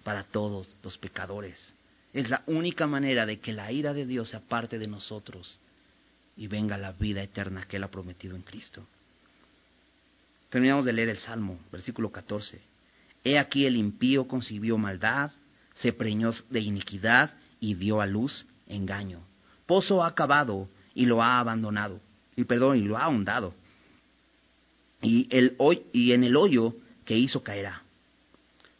[0.05, 1.75] para todos los pecadores.
[2.13, 5.59] Es la única manera de que la ira de Dios se aparte de nosotros
[6.37, 8.87] y venga la vida eterna que Él ha prometido en Cristo.
[10.51, 12.61] Terminamos de leer el Salmo, versículo 14.
[13.25, 15.31] He aquí el impío concibió maldad,
[15.75, 19.21] se preñó de iniquidad y dio a luz engaño.
[19.65, 22.01] Pozo ha acabado y lo ha abandonado,
[22.37, 23.55] y perdón, y lo ha ahondado.
[25.01, 25.57] Y, el,
[25.93, 26.75] y en el hoyo
[27.07, 27.83] que hizo caerá.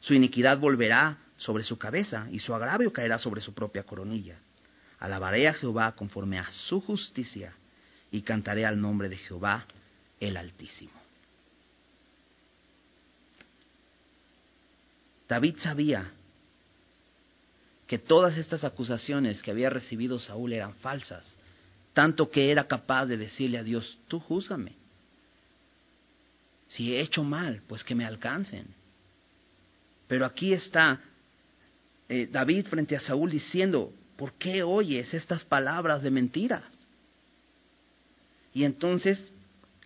[0.01, 4.39] Su iniquidad volverá sobre su cabeza y su agravio caerá sobre su propia coronilla.
[5.01, 7.53] Alabaré a Jehová conforme a su justicia
[8.13, 9.67] y cantaré al nombre de Jehová
[10.21, 10.93] el Altísimo.
[15.29, 16.13] David sabía
[17.89, 21.37] que todas estas acusaciones que había recibido Saúl eran falsas,
[21.93, 24.75] tanto que era capaz de decirle a Dios, tú júzgame.
[26.69, 28.67] Si he hecho mal, pues que me alcancen.
[30.07, 31.01] Pero aquí está
[32.15, 36.63] eh, David frente a Saúl diciendo, ¿por qué oyes estas palabras de mentiras?
[38.53, 39.35] Y entonces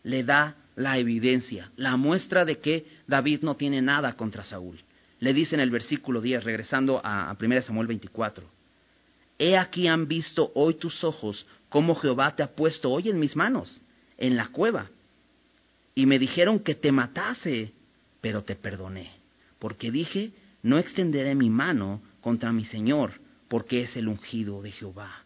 [0.03, 4.83] le da la evidencia, la muestra de que David no tiene nada contra Saúl.
[5.21, 8.45] Le dice en el versículo 10, regresando a, a 1 Samuel 24,
[9.39, 13.37] He aquí han visto hoy tus ojos cómo Jehová te ha puesto hoy en mis
[13.37, 13.81] manos,
[14.19, 14.91] en la cueva.
[15.95, 17.73] Y me dijeron que te matase,
[18.21, 19.13] pero te perdoné,
[19.61, 20.33] porque dije,
[20.65, 23.13] no extenderé mi mano contra mi Señor,
[23.47, 25.23] porque es el ungido de Jehová.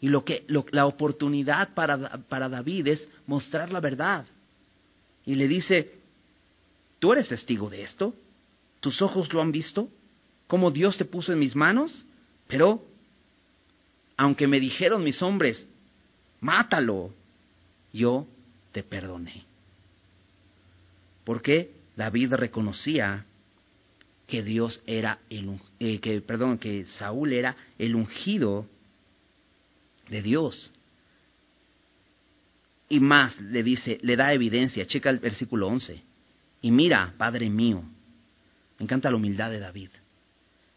[0.00, 4.24] Y lo que la oportunidad para, para David es mostrar la verdad.
[5.26, 5.98] Y le dice,
[7.00, 8.14] ¿tú eres testigo de esto?
[8.78, 9.88] ¿Tus ojos lo han visto?
[10.46, 12.06] ¿Cómo Dios te puso en mis manos?
[12.46, 12.86] Pero,
[14.16, 15.66] aunque me dijeron mis hombres,
[16.40, 17.12] mátalo,
[17.92, 18.28] yo
[18.70, 19.44] te perdoné.
[21.24, 23.24] Porque David reconocía
[24.28, 28.66] que Dios era el eh, que perdón, que Saúl era el ungido
[30.08, 30.70] de Dios.
[32.90, 36.02] Y más le dice, le da evidencia, checa el versículo 11.
[36.60, 37.82] Y mira, Padre mío,
[38.78, 39.90] me encanta la humildad de David.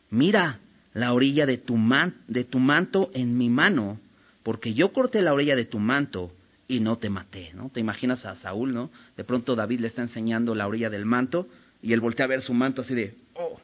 [0.10, 0.60] Mira
[0.94, 4.00] la orilla de tu, man, de tu manto en mi mano,
[4.44, 6.32] porque yo corté la orilla de tu manto
[6.70, 7.70] y no te maté, ¿no?
[7.70, 8.92] Te imaginas a Saúl, ¿no?
[9.18, 11.48] De pronto David le está enseñando la orilla del manto
[11.82, 13.60] y él voltea a ver su manto así de, oh.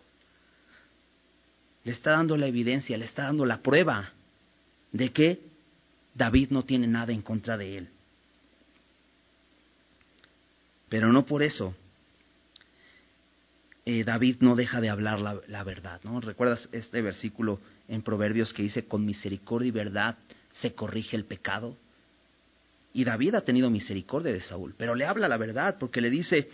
[1.83, 4.11] Le está dando la evidencia, le está dando la prueba
[4.91, 5.39] de que
[6.13, 7.89] David no tiene nada en contra de él.
[10.89, 11.75] Pero no por eso
[13.89, 16.01] eh, David no deja de hablar la, verdad.
[16.03, 16.19] ¿no?
[16.19, 20.17] ¿Recuerdas este versículo en Proverbios que dice, con misericordia y verdad
[20.51, 21.77] se corrige el pecado?
[22.91, 26.49] Y David ha tenido misericordia de Saúl, pero le habla la verdad porque le dice,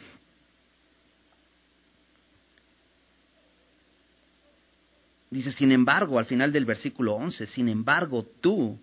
[5.33, 8.79] dice, sin embargo, al final del versículo 11, sin embargo, tú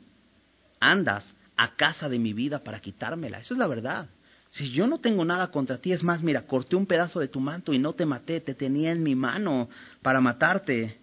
[0.80, 1.24] andas
[1.56, 3.38] a casa de mi vida para quitármela.
[3.38, 4.08] Eso es la verdad.
[4.50, 7.38] Si yo no tengo nada contra ti, es más, mira, corté un pedazo de tu
[7.38, 9.68] manto y no te maté, te tenía en mi mano
[10.02, 10.98] para matarte,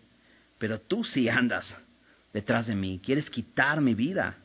[0.58, 1.66] pero tú sí andas
[2.34, 4.36] detrás de mí, quieres quitar mi vida.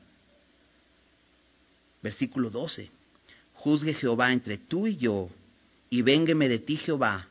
[2.03, 2.91] Versículo 12.
[3.55, 5.31] Juzgue Jehová entre tú y yo,
[5.91, 7.27] y véngueme de ti Jehová,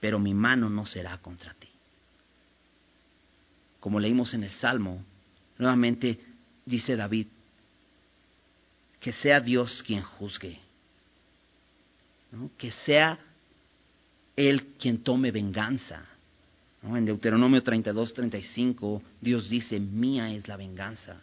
[0.00, 1.55] pero mi mano no será contra ti.
[3.86, 5.00] Como leímos en el Salmo,
[5.58, 6.18] nuevamente
[6.64, 7.28] dice David,
[8.98, 10.58] que sea Dios quien juzgue,
[12.58, 13.16] que sea
[14.34, 16.04] Él quien tome venganza.
[16.82, 21.22] En Deuteronomio 32, 35, Dios dice, mía es la venganza.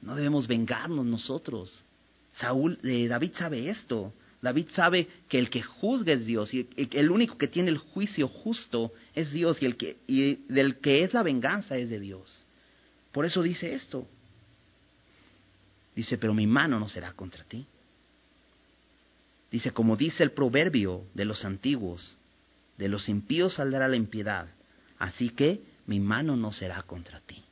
[0.00, 1.84] No debemos vengarnos nosotros.
[2.34, 4.12] Saúl, eh, David sabe esto.
[4.42, 8.26] David sabe que el que juzga es Dios y el único que tiene el juicio
[8.26, 12.46] justo es Dios y el que y del que es la venganza es de Dios.
[13.12, 14.06] Por eso dice esto.
[15.94, 17.66] Dice, pero mi mano no será contra ti.
[19.50, 22.16] Dice, como dice el proverbio de los antiguos,
[22.78, 24.46] de los impíos saldrá la impiedad,
[24.98, 27.42] así que mi mano no será contra ti.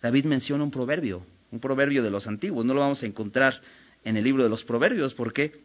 [0.00, 3.60] David menciona un proverbio, un proverbio de los antiguos, no lo vamos a encontrar
[4.04, 5.63] en el libro de los proverbios porque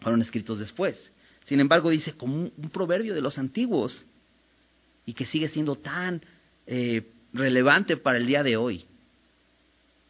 [0.00, 1.10] fueron escritos después.
[1.44, 4.06] Sin embargo, dice como un, proverbio de los antiguos
[5.06, 6.22] y que sigue siendo tan
[6.66, 8.84] eh, relevante para el día de hoy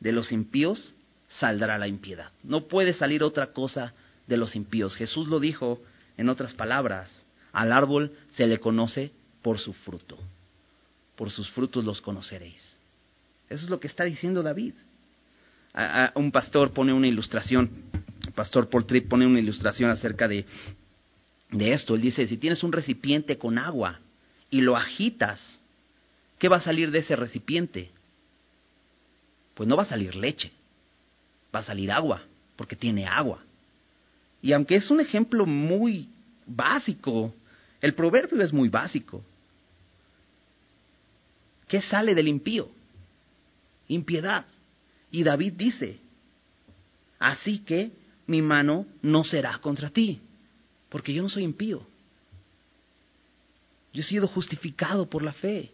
[0.01, 0.95] de los impíos
[1.29, 2.31] saldrá la impiedad.
[2.43, 3.95] No puede salir otra cosa
[4.27, 4.97] de los impíos.
[4.97, 5.81] Jesús lo dijo
[6.17, 9.13] en otras palabras, al árbol se le conoce
[9.43, 10.19] por su fruto.
[11.17, 12.77] Por sus frutos los conoceréis.
[13.49, 14.75] Eso es lo que está diciendo David.
[16.15, 17.71] un pastor pone una ilustración,
[18.33, 20.45] pastor Paul Tripp pone una ilustración acerca de,
[21.51, 21.95] de esto.
[21.95, 24.01] Él dice, si tienes un recipiente con agua
[24.51, 25.41] y lo agitas,
[26.39, 27.91] ¿qué va a salir de ese recipiente?
[29.61, 30.51] pues no va a salir leche,
[31.55, 32.23] va a salir agua,
[32.57, 33.43] porque tiene agua.
[34.41, 36.09] Y aunque es un ejemplo muy
[36.47, 37.35] básico,
[37.83, 39.23] el proverbio es muy básico.
[41.69, 42.71] ¿Qué sale del impío?
[43.89, 44.47] Impiedad.
[45.11, 45.99] Y David dice,
[47.19, 47.91] así que
[48.31, 50.21] mi mano no será contra ti,
[50.89, 51.85] porque yo no soy impío.
[53.93, 55.73] Yo he sido justificado por la fe.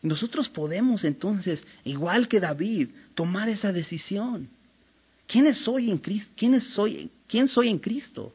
[0.00, 4.48] Nosotros podemos entonces, igual que David, tomar esa decisión.
[5.26, 6.30] ¿Quién soy en Cristo?
[6.36, 8.32] ¿Quién soy, quién soy en Cristo?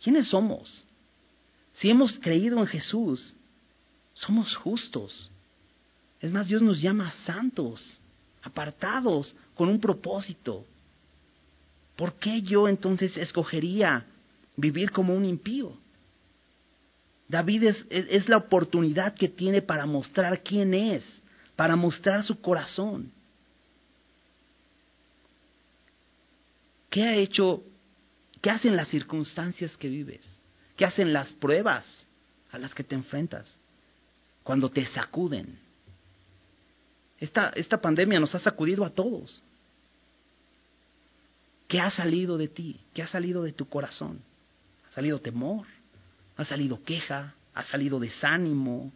[0.00, 0.86] ¿Quiénes somos?
[1.72, 3.34] Si hemos creído en Jesús,
[4.14, 5.32] somos justos.
[6.20, 8.00] Es más, Dios nos llama santos,
[8.40, 10.64] apartados, con un propósito.
[12.00, 14.06] ¿Por qué yo entonces escogería
[14.56, 15.76] vivir como un impío?
[17.28, 21.04] David es, la oportunidad que tiene para mostrar quién es,
[21.56, 23.12] para mostrar su corazón.
[26.88, 27.62] ¿Qué ha hecho,
[28.40, 30.26] qué hacen las circunstancias que vives?
[30.78, 31.84] ¿Qué hacen las pruebas
[32.50, 33.58] a las que te enfrentas?
[34.42, 35.58] Cuando te sacuden.
[37.18, 39.42] Esta pandemia nos ha sacudido a todos.
[41.70, 42.80] ¿Qué ha salido de ti?
[42.92, 44.20] ¿Qué ha salido de tu corazón?
[44.90, 45.66] ¿Ha salido temor?
[46.40, 48.90] ha salido queja, ha salido desánimo.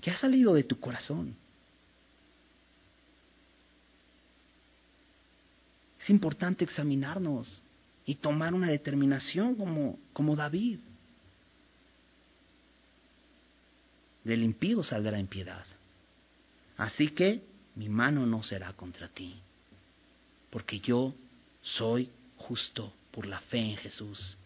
[0.00, 1.36] ¿Qué ha salido de tu corazón?
[6.00, 7.60] Es importante examinarnos
[8.06, 10.78] y tomar una determinación como, como David.
[14.24, 15.66] Del impío saldrá impiedad.
[16.78, 17.42] Así que
[17.74, 19.38] mi mano no será contra ti,
[20.54, 21.12] porque yo
[21.62, 24.38] soy justo por la fe en Jesús.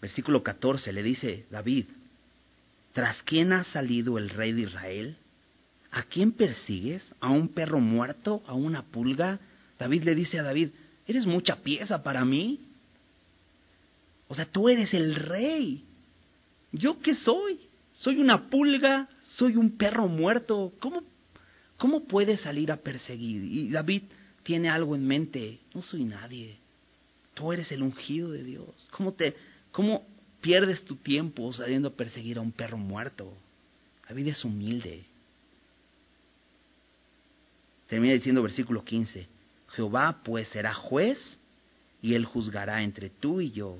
[0.00, 1.84] versículo 14 le dice David,
[2.94, 5.16] ¿tras quién ha salido el rey de Israel?
[5.90, 7.14] ¿A quién persigues?
[7.20, 8.42] ¿A un perro muerto?
[8.46, 9.38] ¿A una pulga?
[9.78, 10.70] David le dice a David,
[11.06, 12.60] ¿eres mucha pieza para mí?
[14.28, 15.84] O sea, tú eres el rey.
[16.72, 17.60] ¿Yo qué soy?
[17.92, 20.72] Soy una pulga, soy un perro muerto.
[20.80, 21.02] ¿Cómo,
[21.84, 23.44] cómo puedes salir a perseguir?
[23.44, 24.04] Y David
[24.42, 26.56] tiene algo en mente, no soy nadie.
[27.34, 28.88] Tú eres el ungido de Dios.
[28.90, 29.36] ¿Cómo te,
[29.70, 30.02] ¿Cómo
[30.40, 33.36] pierdes tu tiempo saliendo a perseguir a un perro muerto?
[34.08, 35.04] La vida es humilde.
[37.86, 39.26] Termina diciendo versículo 15,
[39.68, 41.18] Jehová pues será juez
[42.00, 43.76] y él juzgará entre tú y yo.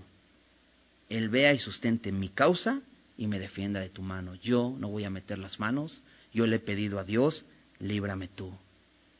[1.08, 2.82] Él vea y sustente mi causa
[3.16, 4.34] y me defienda de tu mano.
[4.34, 6.02] Yo no voy a meter las manos,
[6.34, 7.46] yo le he pedido a Dios,
[7.84, 8.50] líbrame tú,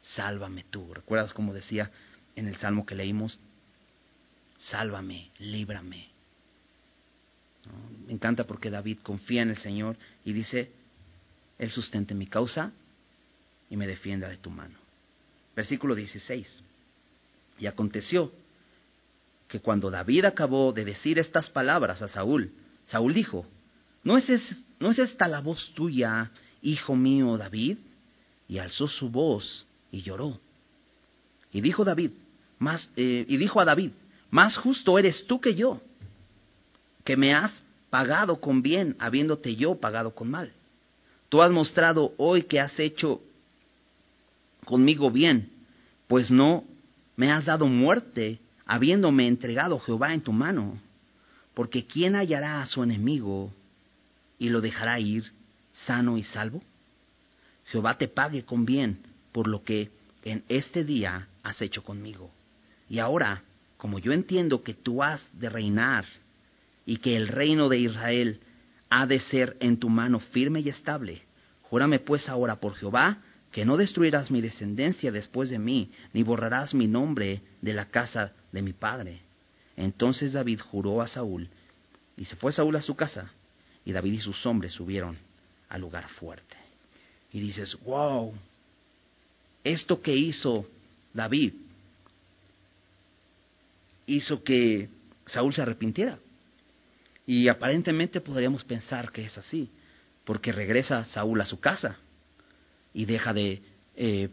[0.00, 0.92] sálvame tú.
[0.94, 1.90] ¿Recuerdas como decía
[2.34, 3.38] en el salmo que leímos?
[4.58, 6.08] Sálvame, líbrame.
[8.06, 10.70] Me encanta porque David confía en el Señor y dice,
[11.58, 12.72] Él sustente mi causa
[13.68, 14.78] y me defienda de tu mano.
[15.54, 16.62] Versículo 16.
[17.58, 18.32] Y aconteció
[19.46, 22.52] que cuando David acabó de decir estas palabras a Saúl,
[22.86, 23.46] Saúl dijo,
[24.02, 24.26] ¿no es,
[24.80, 26.30] ¿no es esta la voz tuya,
[26.62, 27.78] hijo mío David?
[28.49, 30.38] Y alzó su voz y lloró.
[31.53, 32.11] Y dijo David,
[32.59, 33.92] más, eh, y dijo a David,
[34.30, 35.80] más justo eres tú que yo
[37.05, 37.53] que me has
[37.90, 40.53] pagado con bien, habiéndote yo pagado con mal.
[41.28, 43.20] Tú has mostrado hoy que has hecho
[44.64, 45.51] conmigo bien,
[46.09, 46.64] pues no
[47.16, 50.80] me has dado muerte, habiéndome entregado Jehová en tu mano.
[51.53, 53.53] Porque ¿quién hallará a su enemigo
[54.38, 55.30] y lo dejará ir
[55.86, 56.62] sano y salvo?
[57.74, 58.98] Jehová te pague con bien
[59.32, 59.90] por lo que
[60.22, 62.30] en este día has hecho conmigo.
[62.88, 63.42] Y ahora,
[63.78, 66.04] como yo entiendo que tú has de reinar
[66.86, 68.38] y que el reino de Israel
[68.90, 71.22] ha de ser en tu mano firme y estable.
[71.62, 73.18] Júrame pues ahora por Jehová
[73.50, 78.34] que no destruirás mi descendencia después de mí, ni borrarás mi nombre de la casa
[78.52, 79.18] de mi padre.
[79.76, 81.48] Entonces David juró a Saúl,
[82.16, 83.32] y se fue Saúl a su casa,
[83.84, 85.18] y David y sus hombres subieron
[85.68, 86.63] al lugar fuerte.
[87.35, 88.32] Y dices, wow,
[89.64, 90.66] esto que hizo
[91.12, 91.53] David
[94.07, 94.89] hizo que
[95.26, 96.16] Saúl se arrepintiera.
[97.26, 99.68] Y aparentemente podríamos pensar que es así,
[100.24, 101.97] porque regresa Saúl a su casa
[102.93, 103.62] y deja de
[103.97, 104.28] eh,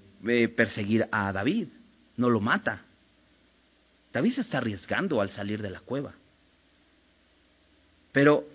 [0.56, 1.70] perseguir a David,
[2.18, 2.86] no lo mata.
[4.14, 6.14] David se está arriesgando al salir de la cueva.
[8.12, 8.46] Pero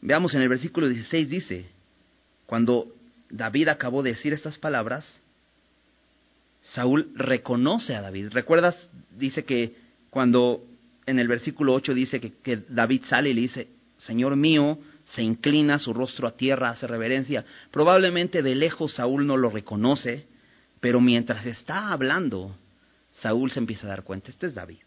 [0.00, 1.75] veamos en el versículo 16 dice,
[2.46, 2.88] cuando
[3.28, 5.20] David acabó de decir estas palabras,
[6.62, 8.28] Saúl reconoce a David.
[8.30, 8.88] ¿Recuerdas?
[9.16, 9.76] Dice que
[10.10, 10.64] cuando
[11.06, 13.68] en el versículo 8 dice que, David sale y le dice,
[13.98, 14.78] Señor mío,
[15.14, 17.44] se inclina su rostro a tierra, hace reverencia.
[17.70, 20.26] Probablemente de lejos Saúl no lo reconoce,
[20.80, 22.56] pero mientras está hablando,
[23.12, 24.78] Saúl se empieza a dar cuenta, este es David.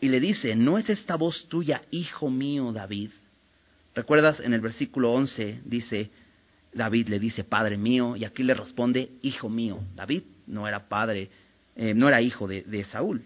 [0.00, 3.10] Y le dice, ¿no es esta voz tuya, hijo mío David?
[4.00, 6.10] ¿Recuerdas en el versículo 11 dice,
[6.72, 9.78] David le dice, Padre mío, y aquí le responde, Hijo mío.
[9.94, 11.28] David no era padre,
[11.76, 13.22] eh, no era hijo de Saúl.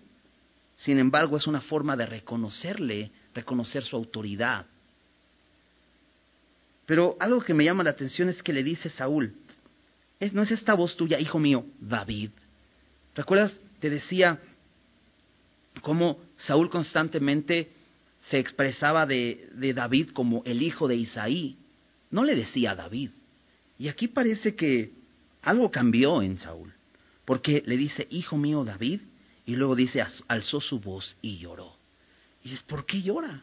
[0.75, 4.67] Sin embargo, es una forma de reconocerle, reconocer su autoridad.
[6.87, 9.33] Pero algo que me llama la atención es que le dice Saúl,
[10.33, 12.31] ¿no es esta voz tuya, hijo mío, David?
[13.15, 13.57] ¿Recuerdas?
[13.79, 14.41] Te decía
[15.83, 17.71] cómo Saúl constantemente
[18.31, 21.57] se expresaba de, de, David como el hijo de Isaí.
[22.11, 23.11] No le decía David.
[23.79, 24.93] Y aquí parece que
[25.43, 26.73] algo cambió en Saúl,
[27.25, 29.01] porque le dice, hijo mío David,
[29.47, 31.77] y luego dice, alzó su voz y lloró.
[32.43, 33.43] Y dices, ¿por qué llora?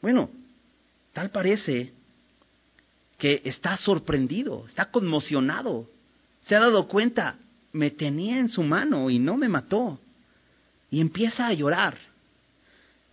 [0.00, 0.30] Bueno,
[1.12, 1.92] tal parece
[3.18, 5.90] que está sorprendido, está conmocionado,
[6.46, 7.36] se ha dado cuenta,
[7.72, 10.00] me tenía en su mano y no me mató.
[10.90, 11.98] Y empieza a llorar.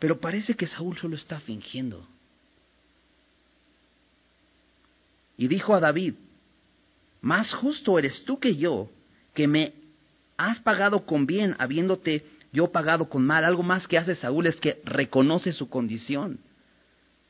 [0.05, 2.07] Pero parece que Saúl solo está fingiendo.
[5.35, 6.13] Y dijo a David,
[7.21, 8.91] más justo eres tú que yo,
[9.33, 9.73] que me
[10.37, 13.43] has pagado con bien, habiéndote yo pagado con mal.
[13.45, 16.37] Algo más que hace Saúl es que reconoce su condición.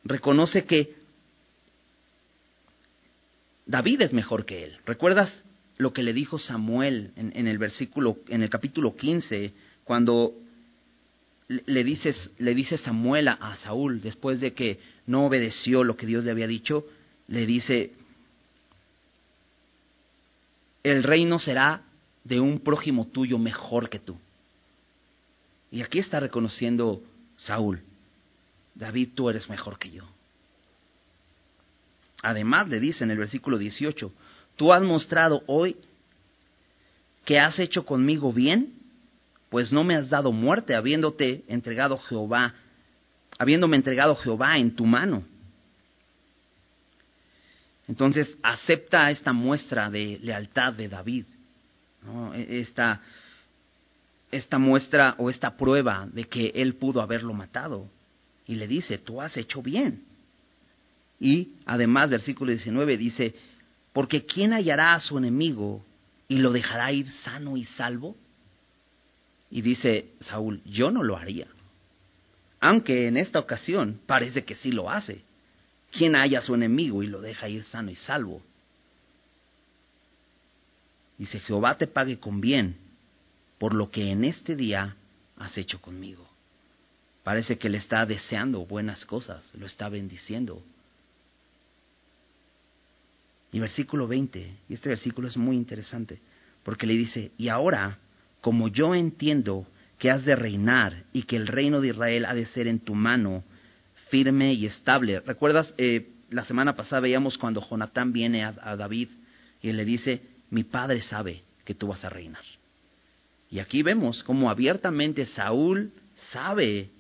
[0.04, 0.98] Reconoce que
[3.66, 4.78] David es mejor que él.
[4.86, 5.32] ¿Recuerdas
[5.78, 9.54] lo que le dijo Samuel en, el versículo, en el capítulo 15,
[9.86, 10.42] cuando
[11.48, 16.24] le, dices, le dice Samuel a Saúl, después de que no obedeció lo que Dios
[16.24, 16.86] le había dicho,
[17.28, 17.94] le dice,
[20.84, 21.84] el reino será
[22.24, 24.18] de un prójimo tuyo mejor que tú.
[25.72, 27.04] Y aquí está reconociendo
[27.38, 27.82] Saúl,
[28.74, 30.04] David, tú eres mejor que yo.
[32.22, 34.12] Además le dice en el versículo 18,
[34.56, 35.78] tú has mostrado hoy
[37.24, 38.74] que has hecho conmigo bien,
[39.56, 42.56] pues no me has dado muerte habiéndote entregado Jehová,
[43.38, 45.24] habiéndome entregado Jehová en tu mano.
[47.88, 51.24] Entonces acepta esta muestra de lealtad de David,
[52.34, 53.00] e, esta,
[54.30, 57.90] esta muestra o esta prueba de que él pudo haberlo matado.
[58.46, 60.04] Y le dice, tú has hecho bien.
[61.18, 63.34] Y además, versículo 19 dice,
[63.94, 65.82] porque ¿quién hallará a su enemigo
[66.28, 68.18] y lo dejará ir sano y salvo?
[69.50, 71.48] Y dice Saúl, yo no lo haría.
[72.60, 75.22] Aunque en esta ocasión parece que sí lo hace.
[75.92, 78.42] ¿Quién haya a su enemigo y lo deja ir sano y salvo?
[81.18, 82.78] Dice, Jehová te pague con bien
[83.58, 84.96] por lo que en este día
[85.38, 86.28] has hecho conmigo.
[87.24, 90.62] Parece que le está deseando buenas cosas, lo está bendiciendo.
[93.52, 96.20] Y versículo 20, y este versículo es muy interesante,
[96.64, 97.98] porque le dice, y ahora,
[98.46, 99.66] como yo entiendo
[99.98, 102.94] que has de reinar y que el reino de Israel ha de ser en tu
[102.94, 103.44] mano,
[104.12, 105.20] firme y estable.
[105.22, 105.74] ¿Recuerdas?
[105.80, 109.10] Eh, la semana pasada veíamos cuando Jonatán viene a, a David
[109.64, 110.22] y le dice,
[110.52, 112.44] mi padre sabe que tú vas a reinar.
[113.50, 115.92] Y aquí vemos cómo abiertamente Saúl
[116.32, 116.92] sabe,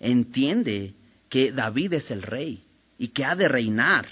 [0.00, 0.94] entiende
[1.28, 2.60] que David es el rey
[2.98, 4.08] y que ha de reinar.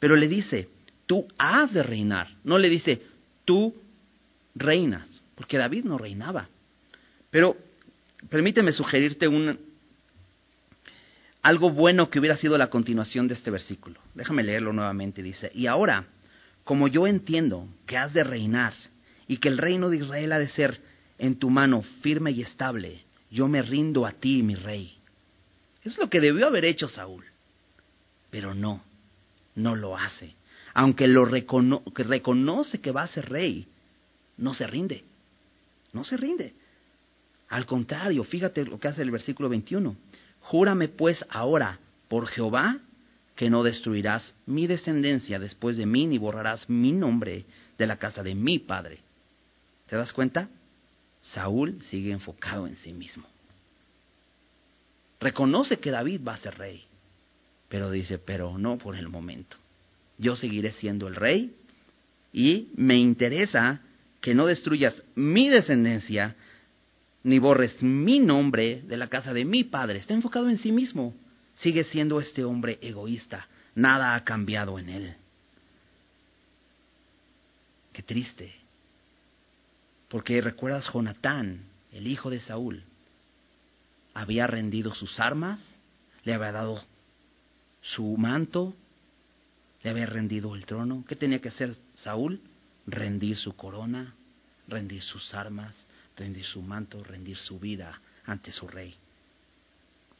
[0.00, 0.68] Pero le dice,
[1.06, 2.26] tú has de reinar.
[2.42, 3.00] No le dice,
[3.44, 3.72] tú
[4.56, 6.48] reinas, porque David no reinaba.
[7.30, 7.56] Pero
[8.28, 9.58] permíteme sugerirte un,
[11.42, 14.00] algo bueno que hubiera sido la continuación de este versículo.
[14.14, 15.22] Déjame leerlo nuevamente.
[15.22, 16.06] Dice, y ahora,
[16.64, 18.72] como yo entiendo que has de reinar
[19.26, 20.80] y que el reino de Israel ha de ser
[21.18, 24.96] en tu mano firme y estable, yo me rindo a ti, mi rey.
[25.82, 27.24] Es lo que debió haber hecho Saúl.
[28.30, 28.82] Pero no,
[29.56, 30.34] no lo hace.
[30.74, 33.66] Aunque lo reconoce que va a ser rey,
[34.38, 35.04] no se rinde.
[35.92, 36.54] No se rinde.
[37.48, 39.94] Al contrario, fíjate lo que hace el versículo 21.
[40.40, 41.78] Júrame pues ahora
[42.08, 42.78] por Jehová
[43.36, 47.44] que no destruirás mi descendencia después de mí, ni borrarás mi nombre
[47.78, 48.98] de la casa de mi padre.
[49.86, 50.48] ¿Te das cuenta?
[51.22, 53.26] Saúl sigue enfocado en sí mismo.
[55.20, 56.82] Reconoce que David va a ser rey,
[57.68, 59.56] pero dice, pero no por el momento.
[60.18, 61.54] Yo seguiré siendo el rey
[62.32, 63.80] y me interesa
[64.22, 66.36] que no destruyas mi descendencia
[67.24, 69.98] ni borres mi nombre de la casa de mi padre.
[69.98, 71.14] Está enfocado en sí mismo.
[71.56, 73.46] Sigue siendo este hombre egoísta.
[73.74, 75.14] Nada ha cambiado en él.
[77.92, 78.54] Qué triste.
[80.08, 82.84] Porque recuerdas Jonatán, el hijo de Saúl,
[84.14, 85.60] había rendido sus armas,
[86.24, 86.82] le había dado
[87.80, 88.74] su manto,
[89.82, 91.04] le había rendido el trono.
[91.08, 92.40] ¿Qué tenía que hacer Saúl?
[92.86, 94.14] Rendir su corona,
[94.68, 95.74] rendir sus armas,
[96.16, 98.94] rendir su manto, rendir su vida ante su rey.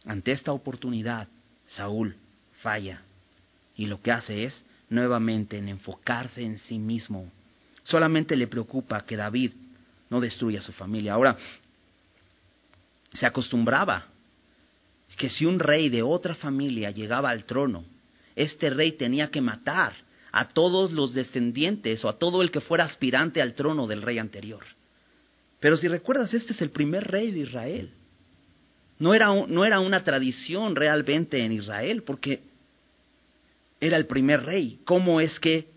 [0.05, 1.29] Ante esta oportunidad,
[1.69, 2.17] Saúl
[2.61, 3.03] falla
[3.77, 7.31] y lo que hace es nuevamente en enfocarse en sí mismo.
[7.85, 9.53] Solamente le preocupa que David
[10.11, 11.15] no destruya su familia.
[11.15, 11.37] Ahora,
[13.13, 14.07] se acostumbraba
[15.17, 17.85] que si un rey de otra familia llegaba al trono,
[18.35, 19.95] este rey tenía que matar
[20.33, 24.19] a todos los descendientes o a todo el que fuera aspirante al trono del rey
[24.19, 24.65] anterior.
[25.61, 27.91] Pero si recuerdas, este es el primer rey de Israel.
[28.99, 32.43] No era, no era una tradición realmente en Israel, porque
[33.81, 34.81] era el primer rey.
[34.85, 35.69] ¿Cómo es que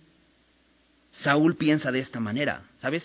[1.23, 2.63] Saúl piensa de esta manera?
[2.79, 3.03] ¿Sabes?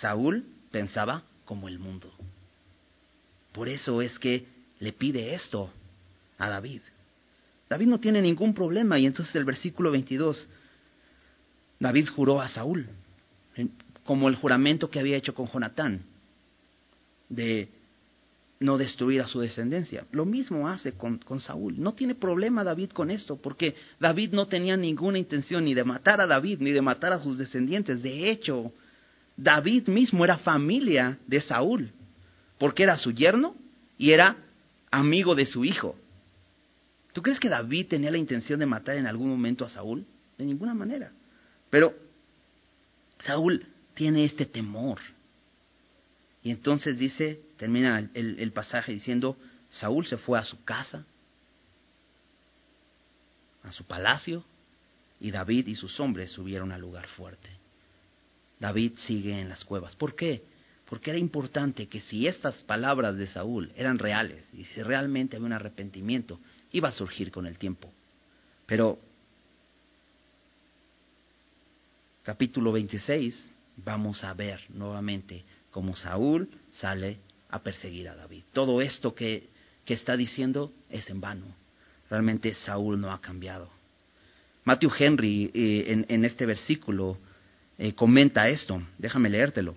[0.00, 2.12] Saúl pensaba como el mundo.
[3.52, 4.46] Por eso es que
[4.80, 5.70] le pide esto
[6.38, 6.80] a David.
[7.68, 10.48] David no tiene ningún problema y entonces el versículo 22,
[11.80, 12.86] David juró a Saúl,
[14.04, 16.02] como el juramento que había hecho con Jonatán,
[17.30, 17.68] de
[18.60, 20.04] no destruir a su descendencia.
[20.12, 21.80] Lo mismo hace con, con, Saúl.
[21.80, 26.20] No tiene problema David con esto, porque David no tenía ninguna intención ni de matar
[26.20, 28.02] a David, ni de matar a sus descendientes.
[28.02, 28.72] De hecho,
[29.34, 31.90] David mismo era familia de Saúl,
[32.58, 33.54] porque era su yerno
[33.96, 34.36] y era
[34.90, 35.96] amigo de su hijo.
[37.14, 40.04] ¿Tú crees que David tenía la intención de matar en algún momento a Saúl?
[40.36, 41.12] De ninguna manera.
[41.70, 41.94] Pero
[43.24, 44.98] Saúl tiene este temor.
[46.42, 49.36] Y entonces dice, termina el, pasaje diciendo,
[49.70, 51.04] Saúl se fue a su casa,
[53.62, 54.44] a su palacio,
[55.20, 57.50] y David y sus hombres subieron al lugar fuerte.
[58.58, 59.94] David sigue en las cuevas.
[59.96, 60.42] ¿Por qué?
[60.88, 65.46] Porque era importante que si estas palabras de Saúl eran reales y si realmente había
[65.46, 66.40] un arrepentimiento,
[66.72, 67.92] iba a surgir con el tiempo.
[68.66, 68.98] Pero
[72.22, 77.18] capítulo 26 vamos a ver nuevamente cómo Saúl sale
[77.48, 78.44] a perseguir a David.
[78.52, 79.48] Todo esto que,
[79.84, 81.46] que está diciendo es en vano.
[82.08, 83.70] Realmente Saúl no ha cambiado.
[84.64, 87.16] Matthew Henry eh, en, en, este versículo
[87.78, 88.82] eh, comenta esto.
[88.98, 89.74] Déjame leértelo.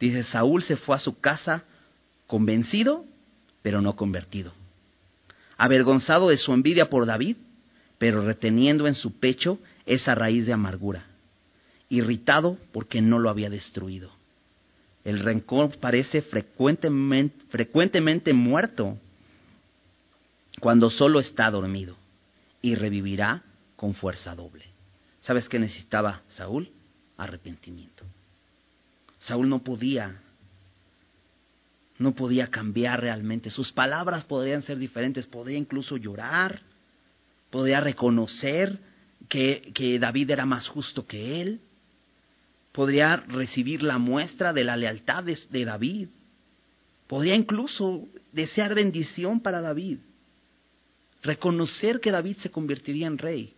[0.00, 1.64] Dice, Saúl se fue a su casa
[2.26, 3.04] convencido,
[3.62, 4.52] pero no convertido.
[5.56, 7.36] Avergonzado de su envidia por David,
[7.98, 11.06] pero reteniendo en su pecho esa raíz de amargura.
[11.88, 14.10] Irritado porque no lo había destruido.
[15.04, 18.98] El rencor parece frecuentemente, frecuentemente muerto
[20.60, 21.96] cuando solo está dormido
[22.60, 23.42] y revivirá
[23.76, 24.66] con fuerza doble.
[25.20, 26.70] ¿Sabes qué necesitaba Saúl?
[27.16, 28.04] Arrepentimiento.
[29.20, 30.20] Saúl no podía,
[31.98, 33.50] no podía cambiar realmente.
[33.50, 36.62] Sus palabras podrían ser diferentes, podía incluso llorar,
[37.50, 38.78] podía reconocer
[39.28, 41.60] que, que David era más justo que él,
[42.72, 46.08] podría recibir la muestra de la lealtad de, David,
[47.06, 49.98] podría incluso desear bendición para David,
[51.22, 53.54] reconocer que David se convertiría en rey,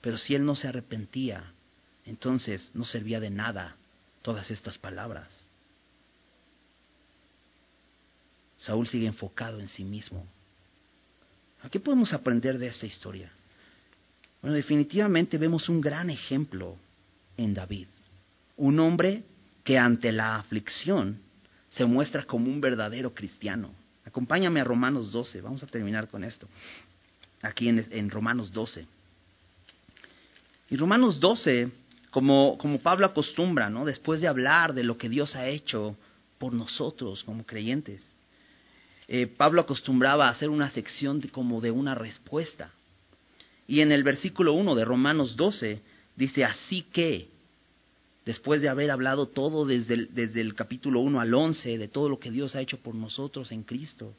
[0.00, 1.52] pero si él no se arrepentía,
[2.04, 3.76] entonces no servía de nada
[4.22, 5.48] todas estas palabras.
[8.58, 10.26] Saúl sigue enfocado en sí mismo.
[11.62, 13.30] ¿A qué podemos aprender de esta historia?
[14.40, 16.76] Bueno, definitivamente vemos un gran ejemplo
[17.36, 17.88] en David
[18.56, 19.24] un hombre
[19.62, 21.20] que ante la aflicción
[21.70, 23.70] se muestra como un verdadero cristiano.
[24.04, 26.48] Acompáñame a Romanos 12, vamos a terminar con esto,
[27.42, 28.86] aquí en, Romanos 12.
[30.70, 31.70] Y Romanos 12,
[32.10, 33.84] como, como Pablo acostumbra, ¿no?
[33.84, 35.96] después de hablar de lo que Dios ha hecho
[36.38, 38.06] por nosotros como creyentes,
[39.08, 42.70] eh, Pablo acostumbraba a hacer una sección como de una respuesta.
[43.66, 45.80] Y en el versículo 1 de Romanos 12
[46.16, 47.28] dice, así que,
[48.24, 52.08] después de haber hablado todo desde el, desde el capítulo 1 al 11, de todo
[52.08, 54.14] lo que Dios ha hecho por nosotros en Cristo.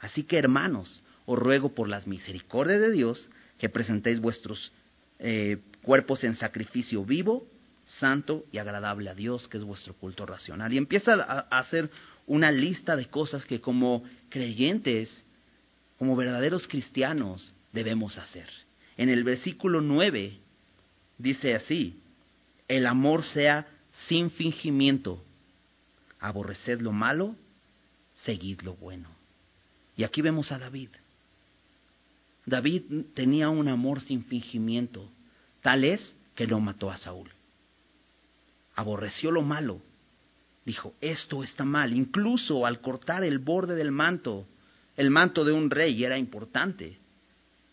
[0.00, 3.28] Así que hermanos, os ruego por las misericordias de Dios
[3.58, 4.72] que presentéis vuestros
[5.18, 7.46] eh, cuerpos en sacrificio vivo,
[7.84, 10.72] santo y agradable a Dios, que es vuestro culto racional.
[10.72, 11.90] Y empieza a, a hacer
[12.26, 15.24] una lista de cosas que como creyentes,
[15.98, 18.48] como verdaderos cristianos, debemos hacer.
[18.96, 20.38] En el versículo 9
[21.18, 22.00] dice así,
[22.68, 23.66] el amor sea
[24.08, 25.22] sin fingimiento.
[26.20, 27.36] Aborreced lo malo,
[28.24, 29.08] seguid lo bueno.
[29.96, 30.88] Y aquí vemos a David.
[32.46, 32.82] David
[33.14, 35.08] tenía un amor sin fingimiento,
[35.62, 37.30] tal es que lo mató a Saúl.
[38.74, 39.80] Aborreció lo malo.
[40.64, 41.92] Dijo, esto está mal.
[41.92, 44.46] Incluso al cortar el borde del manto,
[44.96, 46.98] el manto de un rey era importante.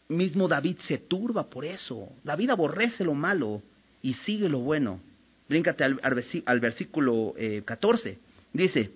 [0.09, 2.09] Mismo David se turba por eso.
[2.23, 3.61] David aborrece lo malo
[4.01, 4.99] y sigue lo bueno.
[5.47, 7.33] Bríncate al, versículo
[7.65, 8.09] 14.
[8.09, 8.17] Eh,
[8.53, 8.91] Dice,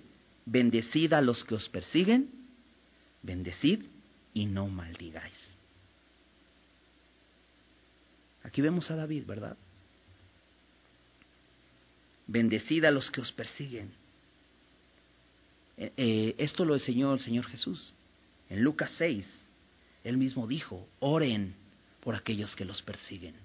[0.45, 2.29] bendecid a los que os persiguen,
[3.23, 3.83] bendecid
[4.33, 5.33] y no maldigáis.
[8.43, 9.57] Aquí vemos a David, ¿verdad?
[12.27, 13.91] Bendecid a los que os persiguen.
[15.77, 17.93] Eh, eh, esto lo enseñó el Señor Jesús.
[18.49, 19.25] En Lucas 6,
[20.03, 21.55] él mismo dijo, oren
[22.01, 23.35] por aquellos que los persiguen.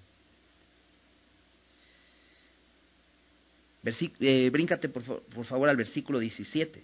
[3.83, 6.83] Eh, bríncate por, favor al versículo 17.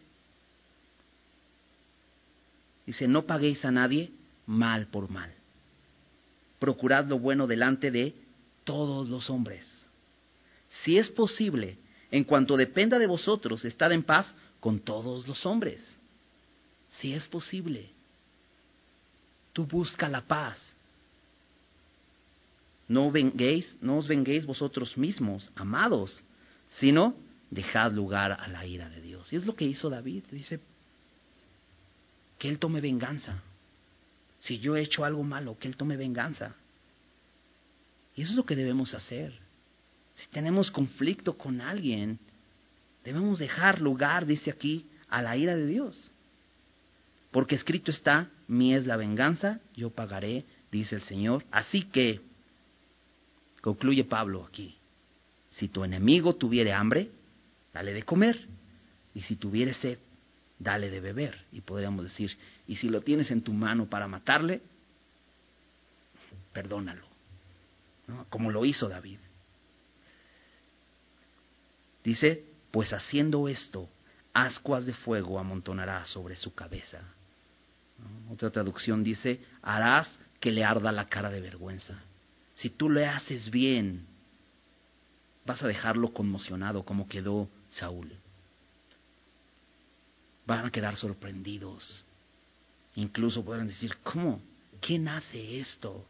[2.86, 4.12] Dice, no paguéis a nadie
[4.46, 5.32] mal por mal.
[6.60, 8.16] Procurad lo bueno delante de
[8.64, 9.66] todos los hombres.
[10.84, 11.78] Si es posible,
[12.12, 15.96] en cuanto dependa de vosotros, estad en paz con todos los hombres.
[16.90, 17.90] Si es posible,
[19.54, 20.58] tú busca la paz.
[22.88, 26.24] No venguéis, no os venguéis vosotros mismos, amados,
[26.70, 27.16] sino
[27.50, 29.32] dejad lugar a la ira de Dios.
[29.32, 30.24] Y es lo que hizo David.
[30.32, 30.60] Dice,
[32.38, 33.42] que Él tome venganza.
[34.40, 36.56] Si yo he hecho algo malo, que Él tome venganza.
[38.16, 39.34] Y eso es lo que debemos hacer.
[40.14, 42.20] Si tenemos conflicto con alguien,
[43.04, 46.12] debemos dejar lugar, dice aquí, a la ira de Dios.
[47.32, 51.44] Porque escrito está, mi es la venganza, yo pagaré, dice el Señor.
[51.52, 52.22] Así que,
[53.62, 54.77] concluye Pablo aquí,
[55.58, 57.10] si tu enemigo tuviere hambre,
[57.74, 58.40] dale de comer,
[59.16, 59.98] y si tuviere sed,
[60.60, 61.46] dale de beber.
[61.52, 62.36] Y podríamos decir,
[62.68, 64.62] y si lo tienes en tu mano para matarle,
[66.54, 67.06] perdónalo,
[68.30, 69.18] como lo hizo David.
[72.04, 73.90] Dice, pues haciendo esto,
[74.34, 77.02] ascuas de fuego amontonará sobre su cabeza.
[78.30, 80.08] Otra traducción dice, harás
[80.40, 82.00] que le arda la cara de vergüenza.
[82.54, 84.06] Si tú le haces bien,
[85.48, 88.12] vas a dejarlo conmocionado como quedó Saúl.
[90.46, 92.06] Van a quedar sorprendidos.
[92.96, 94.42] Incluso podrán decir, ¿cómo?
[94.82, 96.06] ¿Quién hace esto?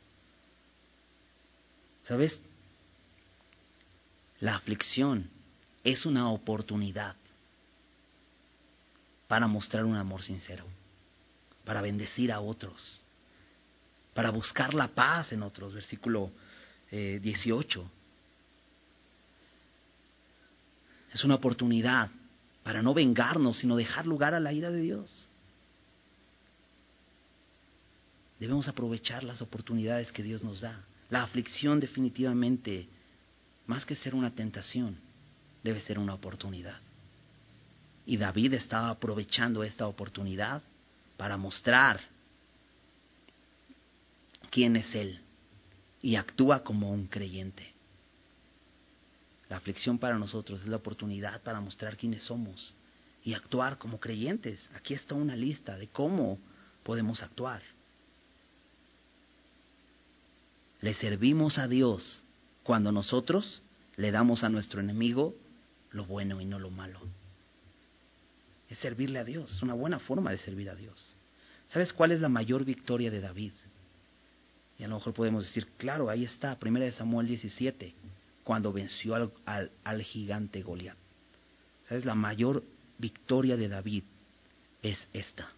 [2.04, 2.42] ¿Sabes?
[4.40, 5.30] La aflicción
[5.84, 7.16] es una oportunidad
[9.28, 10.66] para mostrar un amor sincero,
[11.64, 13.04] para bendecir a otros,
[14.16, 15.76] para buscar la paz en otros.
[15.76, 16.32] Versículo
[16.90, 17.82] 18.
[17.82, 17.98] Eh,
[21.14, 22.10] es una oportunidad
[22.64, 25.28] para no vengarnos, sino dejar lugar a la ira de Dios.
[28.40, 30.84] Debemos aprovechar las oportunidades que Dios nos da.
[31.10, 32.88] La aflicción definitivamente,
[33.66, 34.98] más que ser una tentación,
[35.64, 36.80] debe ser una oportunidad.
[38.06, 40.62] Y David estaba aprovechando esta oportunidad
[41.18, 42.00] para mostrar
[44.52, 45.20] quién es Él
[46.02, 47.77] y actúa como un creyente.
[49.50, 52.76] La aflicción para nosotros es la oportunidad para mostrar quiénes somos
[53.24, 54.70] y actuar como creyentes.
[54.76, 56.40] Aquí está una lista de cómo
[56.84, 57.62] podemos actuar.
[60.82, 62.24] Le servimos a Dios
[62.64, 63.62] cuando nosotros
[63.96, 65.36] le damos a nuestro enemigo
[65.92, 67.00] lo bueno y no lo malo.
[68.70, 71.16] Es servirle a Dios, una buena forma de servir a Dios.
[71.70, 73.54] ¿Sabes cuál es la mayor victoria de David?
[74.78, 77.94] Y a lo mejor podemos decir, claro, ahí está, 1 Samuel 17
[78.48, 80.96] cuando venció al, al, gigante Goliat.
[81.90, 82.06] ¿Sabes?
[82.06, 82.64] La mayor
[82.98, 84.06] victoria de David
[84.82, 85.52] es esta.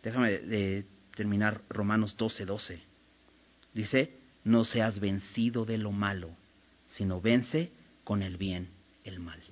[0.00, 0.86] Déjame de
[1.16, 2.80] terminar Romanos 12, 12.
[3.74, 6.36] Dice, no seas vencido de lo malo,
[6.86, 7.72] sino vence
[8.04, 8.68] con el bien
[9.02, 9.42] el mal.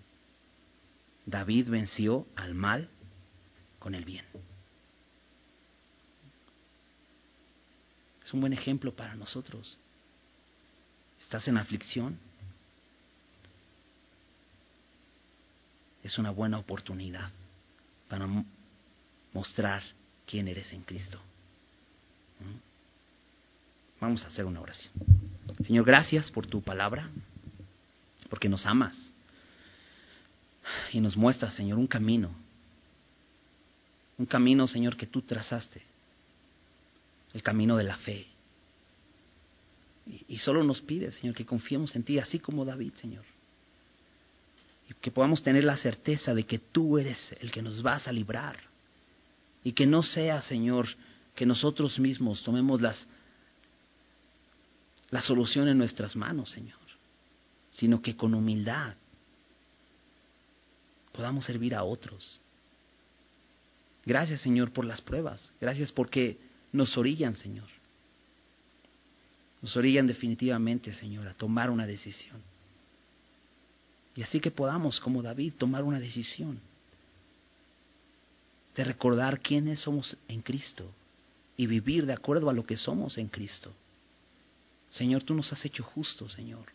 [1.27, 2.89] David venció al mal
[3.81, 4.25] con el bien.
[8.25, 9.81] Es un buen ejemplo para nosotros
[11.21, 12.19] estás en aflicción,
[16.03, 17.31] es una buena oportunidad
[18.09, 18.27] para
[19.33, 19.83] mostrar
[20.27, 21.19] quién eres en Cristo.
[22.41, 24.01] ¿Mm?
[24.01, 24.93] Vamos a hacer una oración.
[25.67, 27.11] Señor, gracias por tu palabra,
[28.31, 28.97] porque nos amas
[30.93, 32.31] y nos muestras, Señor, un camino.
[34.17, 35.83] Un camino, Señor, que tú trazaste.
[37.35, 38.27] El camino de la fe,
[40.29, 43.25] y, solo nos pide, Señor, que confiemos en ti, así como David, Señor.
[44.89, 48.13] Y que podamos tener la certeza de que tú eres el que nos vas a
[48.13, 48.59] librar.
[49.63, 50.89] Y que no sea, Señor,
[51.35, 53.07] que nosotros mismos tomemos las,
[55.11, 56.79] la solución en nuestras manos, Señor,
[57.71, 58.95] sino que con humildad
[61.13, 62.41] podamos servir a otros.
[64.05, 65.53] Gracias, Señor, por las pruebas.
[65.61, 66.39] Gracias porque
[66.73, 67.80] nos orillan, Señor
[69.63, 72.41] nos orillan definitivamente, Señor, a tomar una decisión.
[74.17, 76.59] Y así que podamos, como David, tomar una decisión
[78.75, 80.91] de recordar quiénes somos en Cristo
[81.57, 83.73] y vivir de acuerdo a lo que somos en Cristo.
[84.89, 86.67] Señor, tú nos has hecho justos, Señor,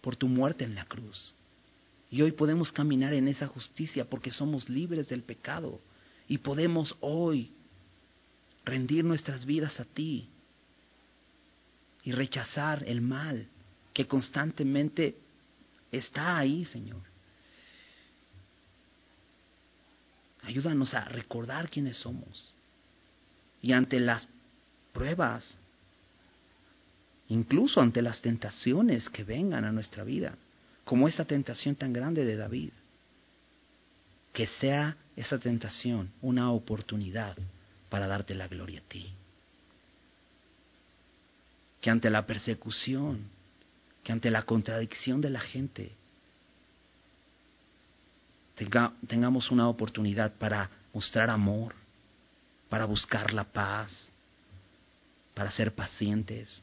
[0.00, 1.34] por tu muerte en la cruz.
[2.10, 5.80] Y hoy podemos caminar en esa justicia porque somos libres del pecado.
[6.28, 7.50] Y podemos hoy
[8.64, 10.28] rendir nuestras vidas a ti
[12.04, 13.46] y rechazar el mal
[13.92, 15.16] que constantemente
[15.90, 17.02] está ahí, Señor.
[20.42, 22.54] Ayúdanos a recordar quiénes somos.
[23.62, 24.26] Y ante las
[24.92, 25.58] pruebas,
[27.28, 30.34] incluso ante las tentaciones que vengan a nuestra vida,
[30.84, 32.70] como esta tentación tan grande de David,
[34.32, 37.36] que sea esa tentación una oportunidad
[37.88, 39.12] para darte la gloria a ti.
[41.80, 43.28] Que ante la persecución,
[44.02, 45.92] que ante la contradicción de la gente,
[49.06, 51.74] tengamos una oportunidad para mostrar amor,
[52.68, 53.90] para buscar la paz,
[55.34, 56.62] para ser pacientes,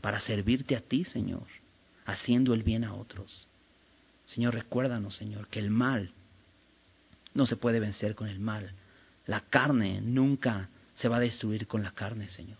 [0.00, 1.46] para servirte a ti, Señor,
[2.06, 3.46] haciendo el bien a otros.
[4.26, 6.12] Señor, recuérdanos, Señor, que el mal
[7.34, 8.72] no se puede vencer con el mal.
[9.26, 12.58] La carne nunca se va a destruir con la carne, Señor.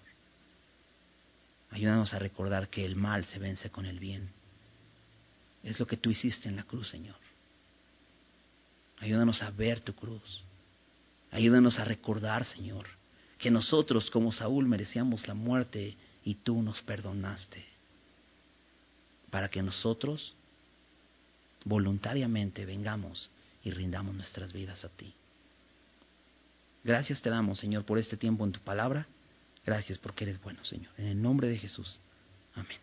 [1.71, 4.31] Ayúdanos a recordar que el mal se vence con el bien.
[5.63, 7.17] Es lo que tú hiciste en la cruz, Señor.
[9.01, 10.43] Ayúdanos a ver tu cruz.
[11.31, 12.87] Ayúdanos a recordar, Señor,
[13.39, 17.65] que nosotros como Saúl merecíamos la muerte y tú nos perdonaste.
[19.31, 20.35] Para que nosotros
[21.65, 23.31] voluntariamente vengamos
[23.63, 25.15] y rindamos nuestras vidas a ti.
[26.83, 29.07] Gracias te damos, Señor, por este tiempo en tu palabra.
[29.69, 30.91] Gracias porque eres bueno, Señor.
[30.97, 32.01] En el nombre de Jesús.
[32.55, 32.79] Amén.